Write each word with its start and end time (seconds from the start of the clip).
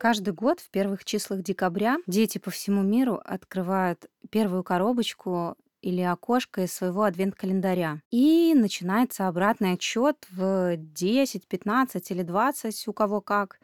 Каждый 0.00 0.32
год 0.32 0.60
в 0.60 0.70
первых 0.70 1.04
числах 1.04 1.42
декабря 1.42 1.98
дети 2.06 2.38
по 2.38 2.50
всему 2.50 2.80
миру 2.80 3.20
открывают 3.22 4.06
первую 4.30 4.64
коробочку 4.64 5.56
или 5.82 6.00
окошко 6.00 6.62
из 6.62 6.72
своего 6.72 7.02
адвент-календаря. 7.02 8.00
И 8.10 8.54
начинается 8.54 9.28
обратный 9.28 9.72
отчет 9.72 10.16
в 10.30 10.78
10, 10.78 11.46
15 11.46 12.10
или 12.12 12.22
20, 12.22 12.88
у 12.88 12.92
кого 12.94 13.20
как, 13.20 13.60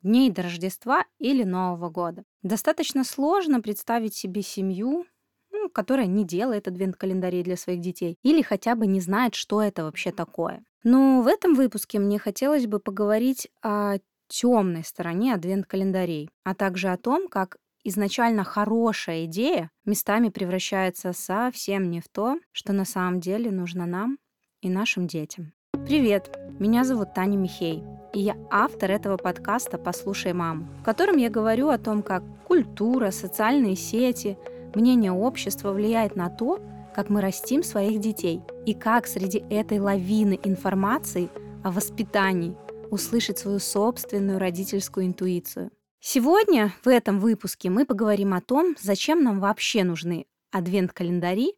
дней 0.00 0.30
до 0.30 0.44
Рождества 0.44 1.04
или 1.18 1.44
Нового 1.44 1.90
года. 1.90 2.24
Достаточно 2.42 3.04
сложно 3.04 3.60
представить 3.60 4.14
себе 4.14 4.40
семью, 4.40 5.04
ну, 5.52 5.68
которая 5.68 6.06
не 6.06 6.24
делает 6.24 6.66
адвент-календарей 6.66 7.42
для 7.42 7.58
своих 7.58 7.80
детей 7.80 8.16
или 8.22 8.40
хотя 8.40 8.74
бы 8.74 8.86
не 8.86 9.00
знает, 9.00 9.34
что 9.34 9.60
это 9.60 9.84
вообще 9.84 10.12
такое. 10.12 10.64
Но 10.82 11.20
в 11.20 11.26
этом 11.26 11.54
выпуске 11.54 11.98
мне 11.98 12.18
хотелось 12.18 12.66
бы 12.66 12.78
поговорить 12.78 13.48
о 13.62 13.98
темной 14.28 14.84
стороне 14.84 15.34
адвент-календарей, 15.34 16.30
а 16.44 16.54
также 16.54 16.88
о 16.88 16.96
том, 16.96 17.28
как 17.28 17.56
изначально 17.84 18.44
хорошая 18.44 19.26
идея 19.26 19.70
местами 19.84 20.30
превращается 20.30 21.12
совсем 21.12 21.90
не 21.90 22.00
в 22.00 22.08
то, 22.08 22.38
что 22.52 22.72
на 22.72 22.84
самом 22.84 23.20
деле 23.20 23.50
нужно 23.50 23.86
нам 23.86 24.18
и 24.62 24.70
нашим 24.70 25.06
детям. 25.06 25.52
Привет, 25.86 26.34
меня 26.58 26.84
зовут 26.84 27.12
Таня 27.14 27.36
Михей, 27.36 27.82
и 28.14 28.20
я 28.20 28.36
автор 28.50 28.90
этого 28.90 29.18
подкаста 29.18 29.76
«Послушай 29.76 30.32
маму», 30.32 30.66
в 30.80 30.82
котором 30.82 31.18
я 31.18 31.28
говорю 31.28 31.68
о 31.68 31.78
том, 31.78 32.02
как 32.02 32.22
культура, 32.46 33.10
социальные 33.10 33.76
сети, 33.76 34.38
мнение 34.74 35.12
общества 35.12 35.72
влияет 35.72 36.16
на 36.16 36.30
то, 36.30 36.60
как 36.94 37.10
мы 37.10 37.20
растим 37.20 37.62
своих 37.62 38.00
детей, 38.00 38.40
и 38.64 38.72
как 38.72 39.06
среди 39.06 39.44
этой 39.50 39.78
лавины 39.78 40.38
информации 40.44 41.28
о 41.62 41.70
воспитании 41.70 42.56
услышать 42.90 43.38
свою 43.38 43.58
собственную 43.58 44.38
родительскую 44.38 45.06
интуицию. 45.06 45.70
Сегодня 46.00 46.74
в 46.84 46.88
этом 46.88 47.18
выпуске 47.18 47.70
мы 47.70 47.86
поговорим 47.86 48.34
о 48.34 48.40
том, 48.40 48.76
зачем 48.80 49.22
нам 49.22 49.40
вообще 49.40 49.84
нужны 49.84 50.26
адвент-календари 50.50 51.54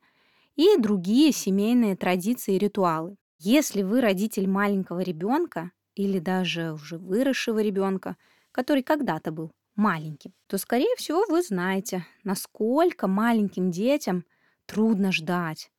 и 0.54 0.76
другие 0.78 1.32
семейные 1.32 1.96
традиции 1.96 2.54
и 2.54 2.58
ритуалы. 2.58 3.16
Если 3.38 3.82
вы 3.82 4.00
родитель 4.00 4.48
маленького 4.48 5.00
ребенка 5.00 5.72
или 5.94 6.18
даже 6.18 6.72
уже 6.72 6.96
выросшего 6.96 7.60
ребенка, 7.60 8.16
который 8.52 8.82
когда-то 8.82 9.32
был 9.32 9.52
маленьким, 9.74 10.32
то, 10.46 10.56
скорее 10.58 10.94
всего, 10.96 11.24
вы 11.28 11.42
знаете, 11.42 12.06
насколько 12.24 13.06
маленьким 13.06 13.70
детям 13.70 14.24
трудно 14.64 15.12
ждать. 15.12 15.70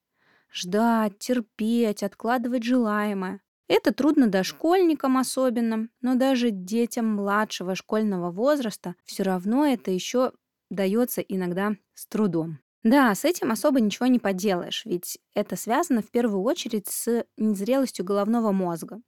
Ждать, 0.52 1.18
терпеть, 1.20 2.04
откладывать 2.04 2.64
желаемое. 2.64 3.42
Это 3.68 3.94
трудно 3.94 4.28
дошкольникам 4.28 5.18
особенно, 5.18 5.90
но 6.02 6.16
даже 6.16 6.52
детям 6.52 7.16
младшего 7.16 7.76
школьного 7.76 8.32
возраста 8.32 8.96
все 9.04 9.24
равно 9.24 9.66
это 9.66 9.92
еще 9.92 10.32
дается 10.70 11.22
иногда 11.22 11.76
с 11.94 12.08
трудом. 12.08 12.60
Да, 12.84 13.14
с 13.14 13.26
этим 13.26 13.52
особо 13.52 13.82
ничего 13.82 14.08
не 14.08 14.20
поделаешь, 14.20 14.86
ведь 14.86 15.20
это 15.34 15.58
связано 15.58 16.02
в 16.02 16.10
первую 16.10 16.44
очередь 16.44 16.88
с 16.88 17.26
незрелостью 17.36 18.06
головного 18.06 18.54
мозга. 18.54 19.02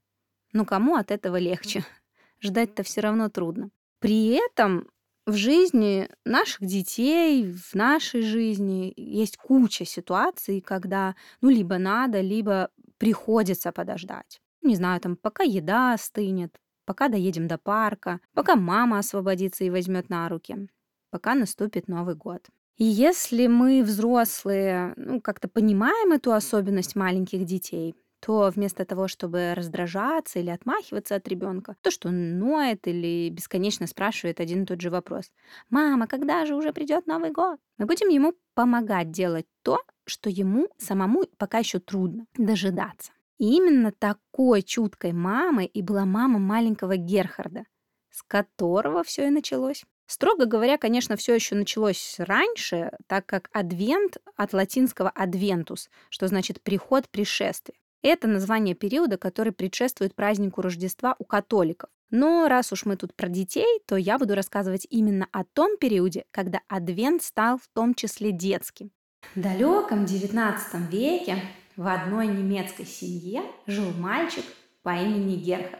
Но 0.51 0.65
кому 0.65 0.95
от 0.95 1.11
этого 1.11 1.37
легче? 1.37 1.85
Ждать-то 2.41 2.83
все 2.83 2.99
равно 2.99 3.29
трудно. 3.29 3.69
При 3.99 4.31
этом 4.31 4.89
в 5.25 5.35
жизни 5.35 6.09
наших 6.25 6.65
детей, 6.65 7.49
в 7.49 7.75
нашей 7.75 8.21
жизни 8.23 8.91
есть 8.97 9.37
куча 9.37 9.85
ситуаций, 9.85 10.59
когда 10.59 11.15
ну 11.39 11.49
либо 11.49 11.77
надо, 11.77 12.19
либо 12.19 12.71
приходится 12.97 13.71
подождать 13.71 14.41
не 14.61 14.75
знаю, 14.75 14.99
там, 15.01 15.15
пока 15.15 15.43
еда 15.43 15.93
остынет, 15.93 16.55
пока 16.85 17.07
доедем 17.07 17.47
до 17.47 17.57
парка, 17.57 18.19
пока 18.33 18.55
мама 18.55 18.99
освободится 18.99 19.63
и 19.63 19.69
возьмет 19.69 20.09
на 20.09 20.27
руки, 20.29 20.69
пока 21.11 21.35
наступит 21.35 21.87
Новый 21.87 22.15
год. 22.15 22.47
И 22.77 22.85
если 22.85 23.47
мы, 23.47 23.83
взрослые, 23.83 24.93
ну, 24.95 25.19
как-то 25.19 25.49
понимаем 25.49 26.13
эту 26.13 26.31
особенность 26.31 26.95
маленьких 26.95 27.43
детей, 27.45 27.93
то 28.21 28.51
вместо 28.53 28.85
того, 28.85 29.07
чтобы 29.07 29.53
раздражаться 29.55 30.39
или 30.39 30.49
отмахиваться 30.49 31.15
от 31.15 31.27
ребенка, 31.27 31.75
то, 31.81 31.91
что 31.91 32.09
он 32.09 32.37
ноет 32.37 32.87
или 32.87 33.29
бесконечно 33.29 33.87
спрашивает 33.87 34.39
один 34.39 34.63
и 34.63 34.65
тот 34.65 34.81
же 34.81 34.89
вопрос. 34.89 35.31
«Мама, 35.69 36.07
когда 36.07 36.45
же 36.45 36.55
уже 36.55 36.73
придет 36.73 37.07
Новый 37.07 37.31
год?» 37.31 37.59
Мы 37.77 37.85
будем 37.85 38.09
ему 38.09 38.33
помогать 38.55 39.11
делать 39.11 39.45
то, 39.61 39.79
что 40.05 40.29
ему 40.29 40.67
самому 40.77 41.23
пока 41.37 41.59
еще 41.59 41.79
трудно 41.79 42.25
дожидаться. 42.37 43.11
И 43.39 43.55
именно 43.55 43.91
такой 43.91 44.61
чуткой 44.61 45.13
мамой 45.13 45.65
и 45.65 45.81
была 45.81 46.05
мама 46.05 46.39
маленького 46.39 46.97
Герхарда, 46.97 47.63
с 48.11 48.21
которого 48.21 49.03
все 49.03 49.27
и 49.27 49.29
началось. 49.31 49.83
Строго 50.05 50.45
говоря, 50.45 50.77
конечно, 50.77 51.15
все 51.15 51.35
еще 51.35 51.55
началось 51.55 52.15
раньше, 52.17 52.91
так 53.07 53.25
как 53.25 53.49
адвент 53.53 54.17
от 54.35 54.53
латинского 54.53 55.09
адвентус, 55.09 55.89
что 56.09 56.27
значит 56.27 56.61
приход, 56.61 57.07
пришествие. 57.09 57.77
Это 58.01 58.27
название 58.27 58.75
периода, 58.75 59.17
который 59.17 59.53
предшествует 59.53 60.15
празднику 60.15 60.61
Рождества 60.61 61.15
у 61.19 61.25
католиков. 61.25 61.89
Но 62.09 62.47
раз 62.47 62.71
уж 62.71 62.85
мы 62.85 62.95
тут 62.95 63.13
про 63.13 63.29
детей, 63.29 63.81
то 63.85 63.97
я 63.97 64.17
буду 64.17 64.35
рассказывать 64.35 64.87
именно 64.89 65.27
о 65.31 65.43
том 65.43 65.77
периоде, 65.77 66.25
когда 66.31 66.61
адвент 66.67 67.21
стал 67.21 67.57
в 67.57 67.67
том 67.73 67.93
числе 67.93 68.31
детским. 68.31 68.91
В 69.35 69.41
далеком 69.41 70.05
XIX 70.05 70.57
веке 70.89 71.43
в 71.79 71.87
одной 71.87 72.27
немецкой 72.27 72.85
семье 72.85 73.41
жил 73.65 73.89
мальчик 73.97 74.43
по 74.83 74.89
имени 75.01 75.37
Герхард, 75.37 75.79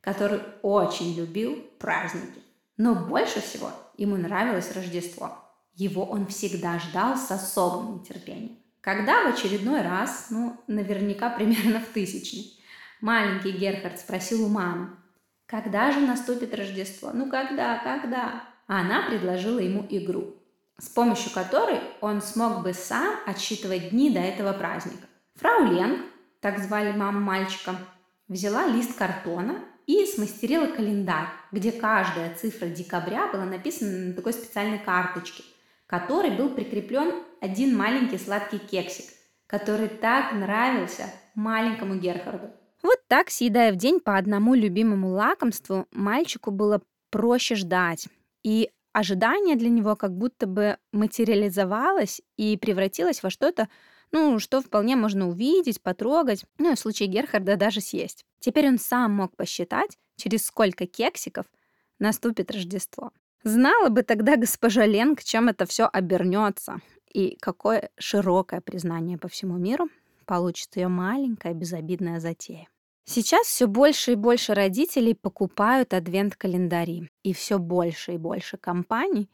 который 0.00 0.40
очень 0.62 1.16
любил 1.16 1.62
праздники. 1.78 2.42
Но 2.76 2.96
больше 2.96 3.40
всего 3.40 3.70
ему 3.96 4.16
нравилось 4.16 4.74
Рождество. 4.74 5.38
Его 5.74 6.04
он 6.04 6.26
всегда 6.26 6.80
ждал 6.80 7.16
с 7.16 7.30
особым 7.30 8.00
нетерпением. 8.00 8.58
Когда 8.80 9.22
в 9.22 9.34
очередной 9.34 9.82
раз, 9.82 10.26
ну, 10.30 10.60
наверняка 10.66 11.30
примерно 11.30 11.78
в 11.78 11.92
тысячный, 11.92 12.58
маленький 13.00 13.52
Герхард 13.52 14.00
спросил 14.00 14.46
у 14.46 14.48
мамы, 14.48 14.96
когда 15.46 15.92
же 15.92 16.00
наступит 16.00 16.56
Рождество? 16.56 17.12
Ну 17.14 17.30
когда, 17.30 17.78
когда? 17.84 18.42
А 18.66 18.80
она 18.80 19.08
предложила 19.08 19.60
ему 19.60 19.86
игру, 19.90 20.34
с 20.76 20.88
помощью 20.88 21.30
которой 21.30 21.78
он 22.00 22.20
смог 22.20 22.64
бы 22.64 22.72
сам 22.72 23.14
отсчитывать 23.26 23.90
дни 23.90 24.10
до 24.10 24.18
этого 24.18 24.52
праздника. 24.52 25.06
Фрау 25.36 25.70
Ленг, 25.70 26.00
так 26.40 26.58
звали 26.58 26.96
маму 26.96 27.20
мальчика, 27.20 27.76
взяла 28.28 28.66
лист 28.66 28.96
картона 28.96 29.64
и 29.86 30.04
смастерила 30.06 30.66
календарь, 30.66 31.28
где 31.52 31.72
каждая 31.72 32.34
цифра 32.34 32.66
декабря 32.66 33.30
была 33.30 33.44
написана 33.44 34.08
на 34.08 34.14
такой 34.14 34.32
специальной 34.32 34.78
карточке, 34.78 35.44
которой 35.86 36.30
был 36.30 36.50
прикреплен 36.50 37.22
один 37.40 37.76
маленький 37.76 38.18
сладкий 38.18 38.58
кексик, 38.58 39.06
который 39.46 39.88
так 39.88 40.32
нравился 40.32 41.04
маленькому 41.34 41.96
Герхарду. 41.96 42.50
Вот 42.82 42.98
так, 43.08 43.30
съедая 43.30 43.72
в 43.72 43.76
день 43.76 44.00
по 44.00 44.16
одному 44.16 44.54
любимому 44.54 45.10
лакомству, 45.10 45.86
мальчику 45.92 46.50
было 46.50 46.80
проще 47.10 47.54
ждать. 47.56 48.08
И 48.42 48.70
ожидание 48.92 49.56
для 49.56 49.68
него 49.68 49.96
как 49.96 50.16
будто 50.16 50.46
бы 50.46 50.78
материализовалось 50.92 52.22
и 52.36 52.56
превратилось 52.56 53.22
во 53.22 53.30
что-то 53.30 53.68
ну, 54.12 54.38
что 54.38 54.60
вполне 54.60 54.96
можно 54.96 55.28
увидеть, 55.28 55.82
потрогать, 55.82 56.44
ну 56.58 56.72
и 56.72 56.74
в 56.74 56.78
случае 56.78 57.08
Герхарда 57.08 57.56
даже 57.56 57.80
съесть. 57.80 58.24
Теперь 58.40 58.68
он 58.68 58.78
сам 58.78 59.12
мог 59.12 59.36
посчитать, 59.36 59.98
через 60.16 60.46
сколько 60.46 60.86
кексиков 60.86 61.46
наступит 61.98 62.50
Рождество. 62.50 63.12
Знала 63.42 63.88
бы 63.88 64.02
тогда 64.02 64.36
госпожа 64.36 64.86
Ленг, 64.86 65.22
чем 65.22 65.48
это 65.48 65.66
все 65.66 65.88
обернется, 65.92 66.80
и 67.12 67.36
какое 67.40 67.90
широкое 67.98 68.60
признание 68.60 69.18
по 69.18 69.28
всему 69.28 69.56
миру 69.56 69.88
получит 70.24 70.76
ее 70.76 70.88
маленькая 70.88 71.54
безобидная 71.54 72.20
затея. 72.20 72.68
Сейчас 73.04 73.46
все 73.46 73.66
больше 73.66 74.12
и 74.12 74.16
больше 74.16 74.52
родителей 74.52 75.14
покупают 75.14 75.94
адвент-календари, 75.94 77.08
и 77.22 77.32
все 77.32 77.58
больше 77.58 78.14
и 78.14 78.18
больше 78.18 78.56
компаний 78.56 79.30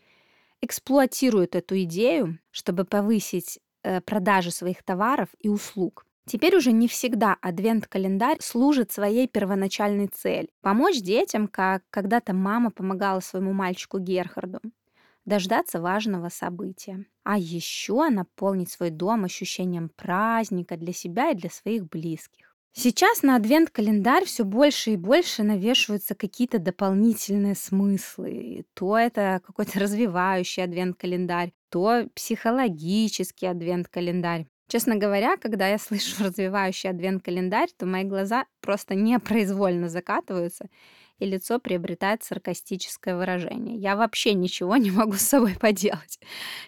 эксплуатируют 0.61 1.57
эту 1.57 1.83
идею, 1.83 2.39
чтобы 2.51 2.85
повысить 2.85 3.59
Э, 3.85 4.01
продажи 4.01 4.53
своих 4.53 4.85
товаров 4.85 5.29
и 5.41 5.49
услуг. 5.49 6.07
Теперь 6.25 6.57
уже 6.57 6.71
не 6.71 6.87
всегда 6.87 7.37
адвент-календарь 7.41 8.37
служит 8.41 8.93
своей 8.93 9.27
первоначальной 9.27 10.07
цели– 10.07 10.51
помочь 10.61 11.01
детям, 11.01 11.49
как 11.49 11.83
когда-то 11.91 12.33
мама 12.33 12.71
помогала 12.71 13.19
своему 13.19 13.53
мальчику 13.53 13.99
Герхарду, 13.99 14.61
дождаться 15.25 15.81
важного 15.81 16.29
события. 16.29 17.05
А 17.25 17.39
еще 17.39 18.09
наполнить 18.09 18.71
свой 18.71 18.91
дом 18.91 19.25
ощущением 19.25 19.89
праздника 19.89 20.77
для 20.77 20.93
себя 20.93 21.31
и 21.31 21.35
для 21.35 21.51
своих 21.51 21.89
близких. 21.89 22.55
Сейчас 22.73 23.23
на 23.25 23.35
адвент-календарь 23.35 24.27
все 24.27 24.45
больше 24.45 24.93
и 24.93 24.97
больше 24.97 25.43
навешиваются 25.43 26.15
какие-то 26.15 26.61
дополнительные 26.61 27.57
смыслы. 27.57 28.65
То 28.75 28.97
это 28.97 29.41
какой-то 29.45 29.79
развивающий 29.81 30.63
адвент-календарь, 30.63 31.53
то 31.73 32.07
психологический 32.15 33.47
адвент-календарь. 33.47 34.47
Честно 34.69 34.97
говоря, 34.97 35.39
когда 35.39 35.69
я 35.69 35.79
слышу 35.79 36.23
развивающий 36.23 36.91
адвент-календарь, 36.91 37.71
то 37.79 37.87
мои 37.87 38.05
глаза 38.05 38.45
просто 38.61 38.95
непроизвольно 38.95 39.89
закатываются. 39.89 40.69
и 41.19 41.25
лицо 41.25 41.61
приобретает 41.61 42.25
саркастическое 42.25 43.17
выражение. 43.17 43.77
Я 43.77 43.97
вообще 43.97 44.35
ничего 44.35 44.77
не 44.77 44.91
могу 44.91 45.13
с 45.19 45.23
собой 45.23 45.55
поделать. 45.55 46.19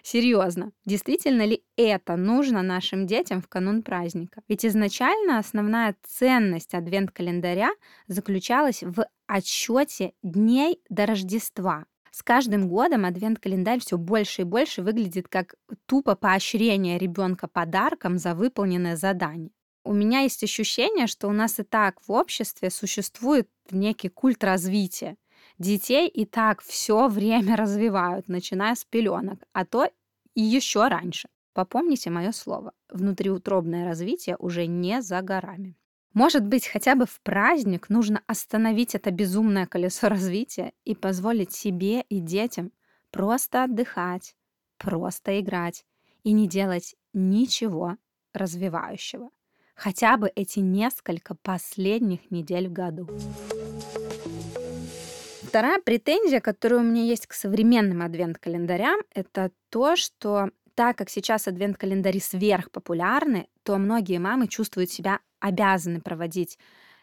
Серьезно. 0.02 0.70
Действительно 0.86 1.44
ли 1.44 1.62
это 1.76 2.16
нужно 2.16 2.62
нашим 2.62 3.06
детям 3.06 3.42
в 3.42 3.48
канун 3.48 3.82
праздника? 3.82 4.42
Ведь 4.48 4.64
изначально 4.64 5.38
основная 5.38 5.96
ценность 6.02 6.74
адвент-календаря 6.74 7.70
заключалась 8.06 8.82
в 8.82 9.06
отсчете 9.26 10.12
дней 10.22 10.80
до 10.88 11.06
Рождества. 11.06 11.84
С 12.14 12.22
каждым 12.22 12.68
годом 12.68 13.06
адвент-календарь 13.06 13.80
все 13.80 13.98
больше 13.98 14.42
и 14.42 14.44
больше 14.44 14.82
выглядит 14.82 15.26
как 15.26 15.56
тупо 15.86 16.14
поощрение 16.14 16.96
ребенка 16.96 17.48
подарком 17.48 18.18
за 18.18 18.36
выполненное 18.36 18.94
задание. 18.94 19.50
У 19.82 19.92
меня 19.92 20.20
есть 20.20 20.44
ощущение, 20.44 21.08
что 21.08 21.26
у 21.26 21.32
нас 21.32 21.58
и 21.58 21.64
так 21.64 22.00
в 22.06 22.12
обществе 22.12 22.70
существует 22.70 23.48
некий 23.72 24.10
культ 24.10 24.44
развития. 24.44 25.16
Детей 25.58 26.06
и 26.06 26.24
так 26.24 26.62
все 26.62 27.08
время 27.08 27.56
развивают, 27.62 28.28
начиная 28.28 28.76
с 28.76 28.84
пеленок, 28.84 29.42
а 29.52 29.64
то 29.64 29.90
и 30.36 30.40
еще 30.40 30.86
раньше. 30.86 31.28
Попомните 31.52 32.10
мое 32.10 32.30
слово. 32.30 32.74
Внутриутробное 32.90 33.86
развитие 33.86 34.36
уже 34.38 34.66
не 34.68 35.02
за 35.02 35.20
горами. 35.20 35.76
Может 36.14 36.46
быть, 36.46 36.68
хотя 36.68 36.94
бы 36.94 37.06
в 37.06 37.20
праздник 37.22 37.90
нужно 37.90 38.22
остановить 38.28 38.94
это 38.94 39.10
безумное 39.10 39.66
колесо 39.66 40.08
развития 40.08 40.72
и 40.84 40.94
позволить 40.94 41.52
себе 41.52 42.02
и 42.02 42.20
детям 42.20 42.70
просто 43.10 43.64
отдыхать, 43.64 44.36
просто 44.78 45.40
играть 45.40 45.84
и 46.22 46.30
не 46.30 46.48
делать 46.48 46.94
ничего 47.12 47.96
развивающего. 48.32 49.30
Хотя 49.74 50.16
бы 50.16 50.30
эти 50.36 50.60
несколько 50.60 51.34
последних 51.34 52.30
недель 52.30 52.68
в 52.68 52.72
году. 52.72 53.08
Вторая 55.42 55.80
претензия, 55.80 56.40
которая 56.40 56.80
у 56.80 56.84
меня 56.84 57.02
есть 57.02 57.26
к 57.26 57.32
современным 57.32 58.02
адвент-календарям, 58.02 59.00
это 59.12 59.50
то, 59.68 59.96
что 59.96 60.50
так 60.76 60.96
как 60.96 61.10
сейчас 61.10 61.48
адвент-календари 61.48 62.20
сверхпопулярны, 62.20 63.48
то 63.64 63.78
многие 63.78 64.18
мамы 64.18 64.46
чувствуют 64.46 64.90
себя 64.90 65.20
обязаны 65.44 66.00
проводить 66.00 66.58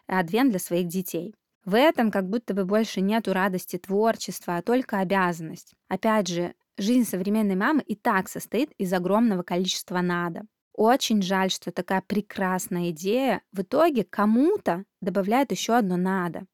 адвент 0.08 0.50
для 0.50 0.58
своих 0.58 0.88
детей. 0.88 1.34
В 1.64 1.76
этом 1.76 2.10
как 2.10 2.28
будто 2.28 2.54
бы 2.54 2.64
больше 2.64 3.00
нету 3.00 3.32
радости 3.32 3.78
творчества, 3.78 4.56
а 4.56 4.62
только 4.62 4.98
обязанность. 4.98 5.74
Опять 5.88 6.26
же, 6.26 6.54
жизнь 6.76 7.08
современной 7.08 7.54
мамы 7.54 7.82
и 7.82 7.94
так 7.94 8.28
состоит 8.28 8.72
из 8.78 8.92
огромного 8.92 9.44
количества 9.44 10.00
«надо». 10.00 10.42
Очень 10.74 11.22
жаль, 11.22 11.50
что 11.50 11.70
такая 11.70 12.02
прекрасная 12.04 12.90
идея 12.90 13.42
в 13.52 13.60
итоге 13.60 14.04
кому-то 14.04 14.84
добавляет 15.00 15.52
еще 15.52 15.74
одно 15.74 15.96
«надо». 15.96 16.46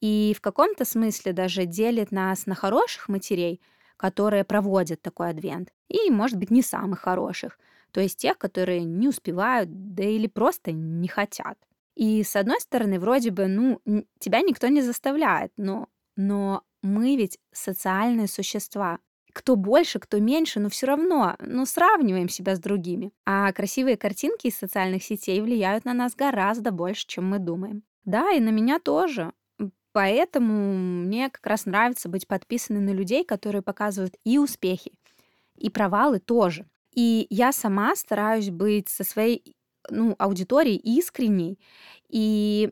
И 0.00 0.34
в 0.36 0.40
каком-то 0.40 0.84
смысле 0.84 1.32
даже 1.32 1.64
делит 1.64 2.12
нас 2.12 2.46
на 2.46 2.54
хороших 2.54 3.08
матерей, 3.08 3.60
которые 3.96 4.44
проводят 4.44 5.02
такой 5.02 5.30
адвент, 5.30 5.70
и, 5.88 6.10
может 6.10 6.38
быть, 6.38 6.50
не 6.50 6.62
самых 6.62 7.00
хороших, 7.00 7.58
то 7.94 8.00
есть 8.00 8.18
тех, 8.18 8.38
которые 8.38 8.82
не 8.82 9.06
успевают, 9.06 9.68
да 9.70 10.02
или 10.02 10.26
просто 10.26 10.72
не 10.72 11.06
хотят. 11.06 11.56
И 11.94 12.24
с 12.24 12.34
одной 12.34 12.60
стороны, 12.60 12.98
вроде 12.98 13.30
бы, 13.30 13.46
ну, 13.46 13.80
тебя 14.18 14.40
никто 14.40 14.66
не 14.66 14.82
заставляет, 14.82 15.52
но, 15.56 15.88
но 16.16 16.64
мы 16.82 17.14
ведь 17.14 17.38
социальные 17.52 18.26
существа. 18.26 18.98
Кто 19.32 19.54
больше, 19.54 20.00
кто 20.00 20.18
меньше, 20.18 20.58
но 20.58 20.70
все 20.70 20.86
равно, 20.86 21.36
ну, 21.38 21.64
сравниваем 21.66 22.28
себя 22.28 22.56
с 22.56 22.58
другими. 22.58 23.12
А 23.24 23.52
красивые 23.52 23.96
картинки 23.96 24.48
из 24.48 24.56
социальных 24.56 25.04
сетей 25.04 25.40
влияют 25.40 25.84
на 25.84 25.94
нас 25.94 26.16
гораздо 26.16 26.72
больше, 26.72 27.06
чем 27.06 27.28
мы 27.28 27.38
думаем. 27.38 27.84
Да, 28.04 28.32
и 28.32 28.40
на 28.40 28.50
меня 28.50 28.80
тоже. 28.80 29.32
Поэтому 29.92 30.74
мне 30.74 31.30
как 31.30 31.46
раз 31.46 31.64
нравится 31.64 32.08
быть 32.08 32.26
подписанной 32.26 32.80
на 32.80 32.90
людей, 32.90 33.24
которые 33.24 33.62
показывают 33.62 34.16
и 34.24 34.38
успехи, 34.38 34.98
и 35.56 35.70
провалы 35.70 36.18
тоже. 36.18 36.66
И 36.94 37.26
я 37.30 37.52
сама 37.52 37.96
стараюсь 37.96 38.50
быть 38.50 38.88
со 38.88 39.04
своей 39.04 39.56
ну, 39.90 40.14
аудиторией 40.18 40.76
искренней. 40.76 41.58
И 42.08 42.70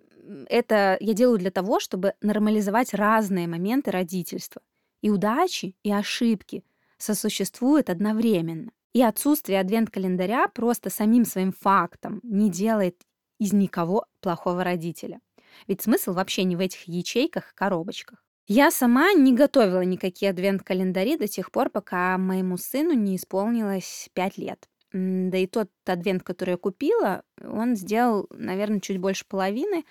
это 0.49 0.97
я 1.01 1.15
делаю 1.15 1.39
для 1.39 1.51
того, 1.51 1.81
чтобы 1.81 2.15
нормализовать 2.21 2.95
разные 2.95 3.49
моменты 3.49 3.91
родительства. 3.91 4.63
И 5.01 5.11
удачи, 5.11 5.75
и 5.83 5.93
ошибки 5.93 6.65
сосуществуют 6.99 7.91
одновременно. 7.91 8.71
И 8.93 9.03
отсутствие 9.03 9.61
адвент-календаря 9.61 10.49
просто 10.49 10.91
самим 10.91 11.25
своим 11.25 11.53
фактом 11.53 12.21
не 12.23 12.51
делает 12.51 13.01
из 13.39 13.53
никого 13.53 14.07
плохого 14.21 14.63
родителя. 14.63 15.21
Ведь 15.67 15.83
смысл 15.83 16.13
вообще 16.13 16.45
не 16.45 16.57
в 16.57 16.61
этих 16.61 16.87
ячейках, 16.87 17.55
коробочках. 17.55 18.25
Я 18.47 18.71
сама 18.71 19.13
не 19.13 19.35
готовила 19.35 19.83
никакие 19.83 20.31
адвент-календари 20.31 21.17
до 21.17 21.29
тех 21.29 21.51
пор, 21.53 21.71
пока 21.71 22.19
моему 22.19 22.57
сыну 22.57 22.93
не 22.93 23.17
исполнилось 23.17 24.09
5 24.15 24.39
лет. 24.39 24.69
Да 24.93 25.39
и 25.39 25.47
тот 25.47 25.71
адвент, 25.87 26.23
который 26.23 26.51
я 26.53 26.57
купила, 26.57 27.23
он 27.43 27.77
сделал, 27.77 28.27
наверное, 28.31 28.81
чуть 28.81 28.99
больше 28.99 29.25
половины. 29.27 29.85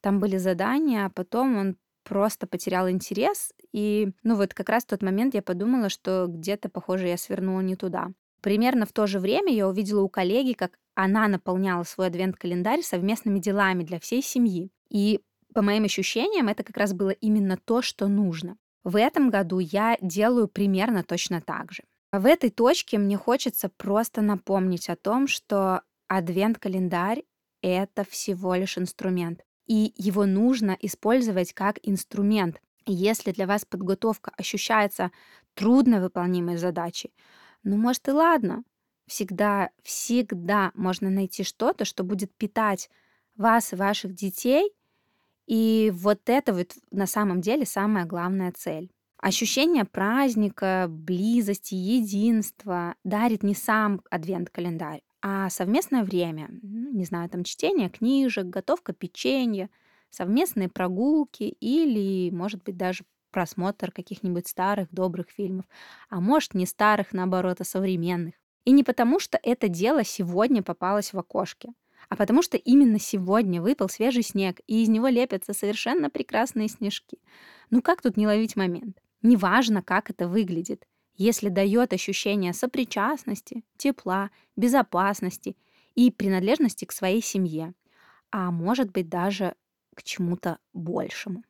Там 0.00 0.20
были 0.20 0.36
задания, 0.36 1.06
а 1.06 1.10
потом 1.10 1.56
он 1.56 1.76
просто 2.04 2.46
потерял 2.46 2.90
интерес. 2.90 3.52
И, 3.72 4.10
ну 4.22 4.34
вот 4.34 4.52
как 4.52 4.68
раз 4.68 4.82
в 4.84 4.88
тот 4.88 5.02
момент 5.02 5.34
я 5.34 5.42
подумала, 5.42 5.88
что 5.88 6.26
где-то, 6.28 6.68
похоже, 6.68 7.08
я 7.08 7.16
свернула 7.16 7.60
не 7.60 7.76
туда. 7.76 8.08
Примерно 8.42 8.84
в 8.84 8.92
то 8.92 9.06
же 9.06 9.20
время 9.20 9.54
я 9.54 9.68
увидела 9.68 10.02
у 10.02 10.08
коллеги, 10.08 10.52
как 10.52 10.78
она 10.94 11.28
наполняла 11.28 11.84
свой 11.84 12.08
адвент-календарь 12.08 12.82
совместными 12.82 13.38
делами 13.38 13.84
для 13.84 14.00
всей 14.00 14.22
семьи. 14.22 14.70
И 14.90 15.20
по 15.52 15.62
моим 15.62 15.84
ощущениям, 15.84 16.48
это 16.48 16.62
как 16.62 16.76
раз 16.76 16.92
было 16.92 17.10
именно 17.10 17.56
то, 17.56 17.82
что 17.82 18.08
нужно. 18.08 18.56
В 18.84 18.96
этом 18.96 19.30
году 19.30 19.58
я 19.58 19.96
делаю 20.00 20.48
примерно 20.48 21.04
точно 21.04 21.40
так 21.40 21.72
же. 21.72 21.84
В 22.12 22.26
этой 22.26 22.50
точке 22.50 22.98
мне 22.98 23.16
хочется 23.16 23.68
просто 23.68 24.20
напомнить 24.20 24.88
о 24.90 24.96
том, 24.96 25.26
что 25.26 25.82
адвент-календарь— 26.08 27.22
это 27.62 28.04
всего 28.04 28.54
лишь 28.54 28.76
инструмент. 28.76 29.42
И 29.66 29.94
его 29.96 30.26
нужно 30.26 30.76
использовать 30.80 31.52
как 31.54 31.78
инструмент. 31.82 32.60
Если 32.84 33.30
для 33.30 33.46
вас 33.46 33.64
подготовка 33.64 34.32
ощущается 34.36 35.12
трудновыполнимой 35.54 36.56
задачей, 36.56 37.14
ну, 37.62 37.76
может, 37.76 38.08
и 38.08 38.10
ладно. 38.10 38.64
Всегда, 39.06 39.70
всегда 39.82 40.72
можно 40.74 41.10
найти 41.10 41.44
что-то, 41.44 41.84
что 41.84 42.02
будет 42.04 42.34
питать 42.36 42.90
вас 43.36 43.72
и 43.72 43.76
ваших 43.76 44.14
детей 44.14 44.72
и 45.52 45.92
вот 45.94 46.30
это 46.30 46.54
вот 46.54 46.72
на 46.90 47.06
самом 47.06 47.42
деле 47.42 47.66
самая 47.66 48.06
главная 48.06 48.52
цель. 48.52 48.90
Ощущение 49.18 49.84
праздника, 49.84 50.86
близости, 50.88 51.74
единства 51.74 52.94
дарит 53.04 53.42
не 53.42 53.54
сам 53.54 54.00
адвент-календарь, 54.10 55.02
а 55.20 55.50
совместное 55.50 56.04
время. 56.04 56.48
Ну, 56.62 56.94
не 56.94 57.04
знаю, 57.04 57.28
там 57.28 57.44
чтение 57.44 57.90
книжек, 57.90 58.46
готовка 58.46 58.94
печенья, 58.94 59.68
совместные 60.08 60.70
прогулки 60.70 61.42
или, 61.60 62.34
может 62.34 62.64
быть, 62.64 62.78
даже 62.78 63.04
просмотр 63.30 63.92
каких-нибудь 63.92 64.48
старых 64.48 64.88
добрых 64.90 65.28
фильмов. 65.28 65.66
А 66.08 66.22
может, 66.22 66.54
не 66.54 66.64
старых, 66.64 67.12
наоборот, 67.12 67.60
а 67.60 67.64
современных. 67.64 68.36
И 68.64 68.70
не 68.70 68.84
потому, 68.84 69.20
что 69.20 69.38
это 69.42 69.68
дело 69.68 70.02
сегодня 70.02 70.62
попалось 70.62 71.12
в 71.12 71.18
окошке 71.18 71.74
а 72.12 72.16
потому 72.16 72.42
что 72.42 72.58
именно 72.58 72.98
сегодня 72.98 73.62
выпал 73.62 73.88
свежий 73.88 74.22
снег, 74.22 74.60
и 74.66 74.82
из 74.82 74.90
него 74.90 75.08
лепятся 75.08 75.54
совершенно 75.54 76.10
прекрасные 76.10 76.68
снежки. 76.68 77.16
Ну 77.70 77.80
как 77.80 78.02
тут 78.02 78.18
не 78.18 78.26
ловить 78.26 78.54
момент? 78.54 78.98
Неважно, 79.22 79.82
как 79.82 80.10
это 80.10 80.28
выглядит, 80.28 80.86
если 81.14 81.48
дает 81.48 81.94
ощущение 81.94 82.52
сопричастности, 82.52 83.64
тепла, 83.78 84.30
безопасности 84.56 85.56
и 85.94 86.10
принадлежности 86.10 86.84
к 86.84 86.92
своей 86.92 87.22
семье, 87.22 87.72
а 88.30 88.50
может 88.50 88.92
быть 88.92 89.08
даже 89.08 89.54
к 89.94 90.02
чему-то 90.02 90.58
большему. 90.74 91.42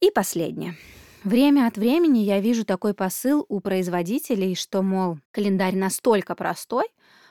И 0.00 0.10
последнее. 0.10 0.76
Время 1.24 1.66
от 1.66 1.76
времени 1.76 2.20
я 2.20 2.40
вижу 2.40 2.64
такой 2.64 2.94
посыл 2.94 3.44
у 3.50 3.60
производителей, 3.60 4.54
что, 4.54 4.80
мол, 4.80 5.18
календарь 5.30 5.76
настолько 5.76 6.34
простой, 6.34 6.86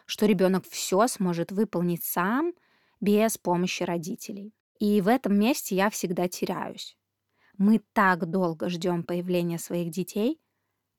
что 0.05 0.27
ребенок 0.27 0.65
все 0.69 1.07
сможет 1.07 1.51
выполнить 1.51 2.03
сам, 2.03 2.53
без 3.05 3.37
помощи 3.37 3.83
родителей. 3.83 4.51
И 4.79 4.99
в 4.99 5.07
этом 5.07 5.37
месте 5.39 5.75
я 5.75 5.91
всегда 5.91 6.27
теряюсь. 6.27 6.97
Мы 7.57 7.79
так 7.93 8.25
долго 8.29 8.67
ждем 8.67 9.03
появления 9.03 9.59
своих 9.59 9.91
детей, 9.91 10.41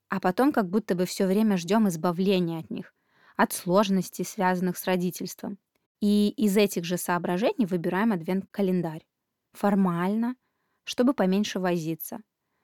а 0.07 0.21
потом 0.21 0.53
как 0.53 0.69
будто 0.69 0.95
бы 0.95 1.05
все 1.05 1.27
время 1.27 1.57
ждем 1.57 1.87
избавления 1.89 2.59
от 2.59 2.69
них, 2.69 2.95
от 3.35 3.51
сложностей, 3.51 4.23
связанных 4.23 4.77
с 4.77 4.85
родительством. 4.85 5.59
И 5.99 6.29
из 6.29 6.55
этих 6.55 6.85
же 6.85 6.97
соображений 6.97 7.65
выбираем 7.65 8.13
адвент-календарь. 8.13 9.05
Формально, 9.51 10.35
чтобы 10.85 11.13
поменьше 11.13 11.59
возиться. 11.59 12.21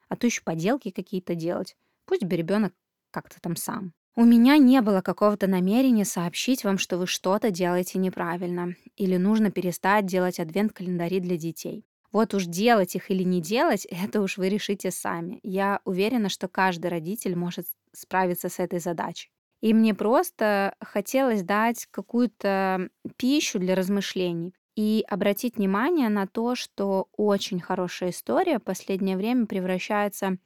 А 0.07 0.15
то 0.15 0.25
еще 0.25 0.41
поделки 0.43 0.89
какие-то 0.89 1.35
делать. 1.35 1.75
Пусть 2.05 2.23
бы 2.23 2.35
ребенок 2.37 2.73
как-то 3.11 3.41
там 3.41 3.57
сам. 3.57 3.93
У 4.15 4.25
меня 4.25 4.57
не 4.57 4.81
было 4.81 5.01
какого-то 5.01 5.47
намерения 5.47 6.05
сообщить 6.05 6.63
вам, 6.63 6.77
что 6.77 6.99
вы 6.99 7.07
что-то 7.07 7.49
делаете 7.49 7.97
неправильно 7.97 8.75
или 8.95 9.17
нужно 9.17 9.49
перестать 9.49 10.05
делать 10.05 10.39
адвент-календари 10.39 11.19
для 11.19 11.35
детей. 11.35 11.83
Вот 12.11 12.35
уж 12.35 12.45
делать 12.45 12.95
их 12.95 13.09
или 13.09 13.23
не 13.23 13.41
делать, 13.41 13.85
это 13.89 14.21
уж 14.21 14.37
вы 14.37 14.49
решите 14.49 14.91
сами. 14.91 15.39
Я 15.41 15.79
уверена, 15.83 16.29
что 16.29 16.47
каждый 16.47 16.87
родитель 16.87 17.35
может 17.35 17.65
справиться 17.91 18.49
с 18.49 18.59
этой 18.59 18.79
задачей. 18.79 19.31
И 19.61 19.73
мне 19.73 19.95
просто 19.95 20.75
хотелось 20.79 21.41
дать 21.41 21.87
какую-то 21.89 22.89
пищу 23.17 23.59
для 23.59 23.75
размышлений 23.75 24.53
и 24.75 25.03
обратить 25.07 25.57
внимание 25.57 26.09
на 26.09 26.27
то, 26.27 26.53
что 26.53 27.07
очень 27.15 27.59
хорошая 27.59 28.09
история 28.09 28.59
в 28.59 28.63
последнее 28.63 29.17
время 29.17 29.45
превращается, 29.45 30.37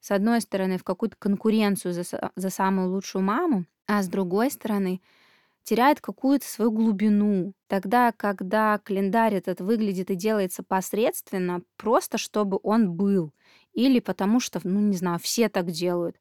с 0.00 0.10
одной 0.10 0.40
стороны, 0.40 0.78
в 0.78 0.84
какую-то 0.84 1.16
конкуренцию 1.18 1.92
за, 1.92 2.04
за 2.34 2.50
самую 2.50 2.90
лучшую 2.90 3.22
маму, 3.22 3.66
а 3.86 4.02
с 4.02 4.08
другой 4.08 4.50
стороны, 4.50 5.00
теряет 5.62 6.00
какую-то 6.00 6.46
свою 6.46 6.70
глубину. 6.70 7.52
Тогда, 7.66 8.12
когда 8.12 8.78
календарь 8.78 9.34
этот 9.34 9.60
выглядит 9.60 10.10
и 10.10 10.14
делается 10.14 10.62
посредственно, 10.62 11.62
просто 11.76 12.18
чтобы 12.18 12.58
он 12.62 12.92
был. 12.92 13.32
Или 13.72 14.00
потому 14.00 14.40
что, 14.40 14.60
ну 14.64 14.80
не 14.80 14.96
знаю, 14.96 15.18
все 15.18 15.48
так 15.48 15.70
делают. 15.70 16.16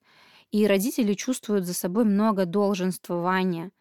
И 0.52 0.68
родители 0.68 1.14
чувствуют 1.14 1.66
за 1.66 1.74
собой 1.74 2.06
много 2.06 2.46
долженствования. 2.46 3.72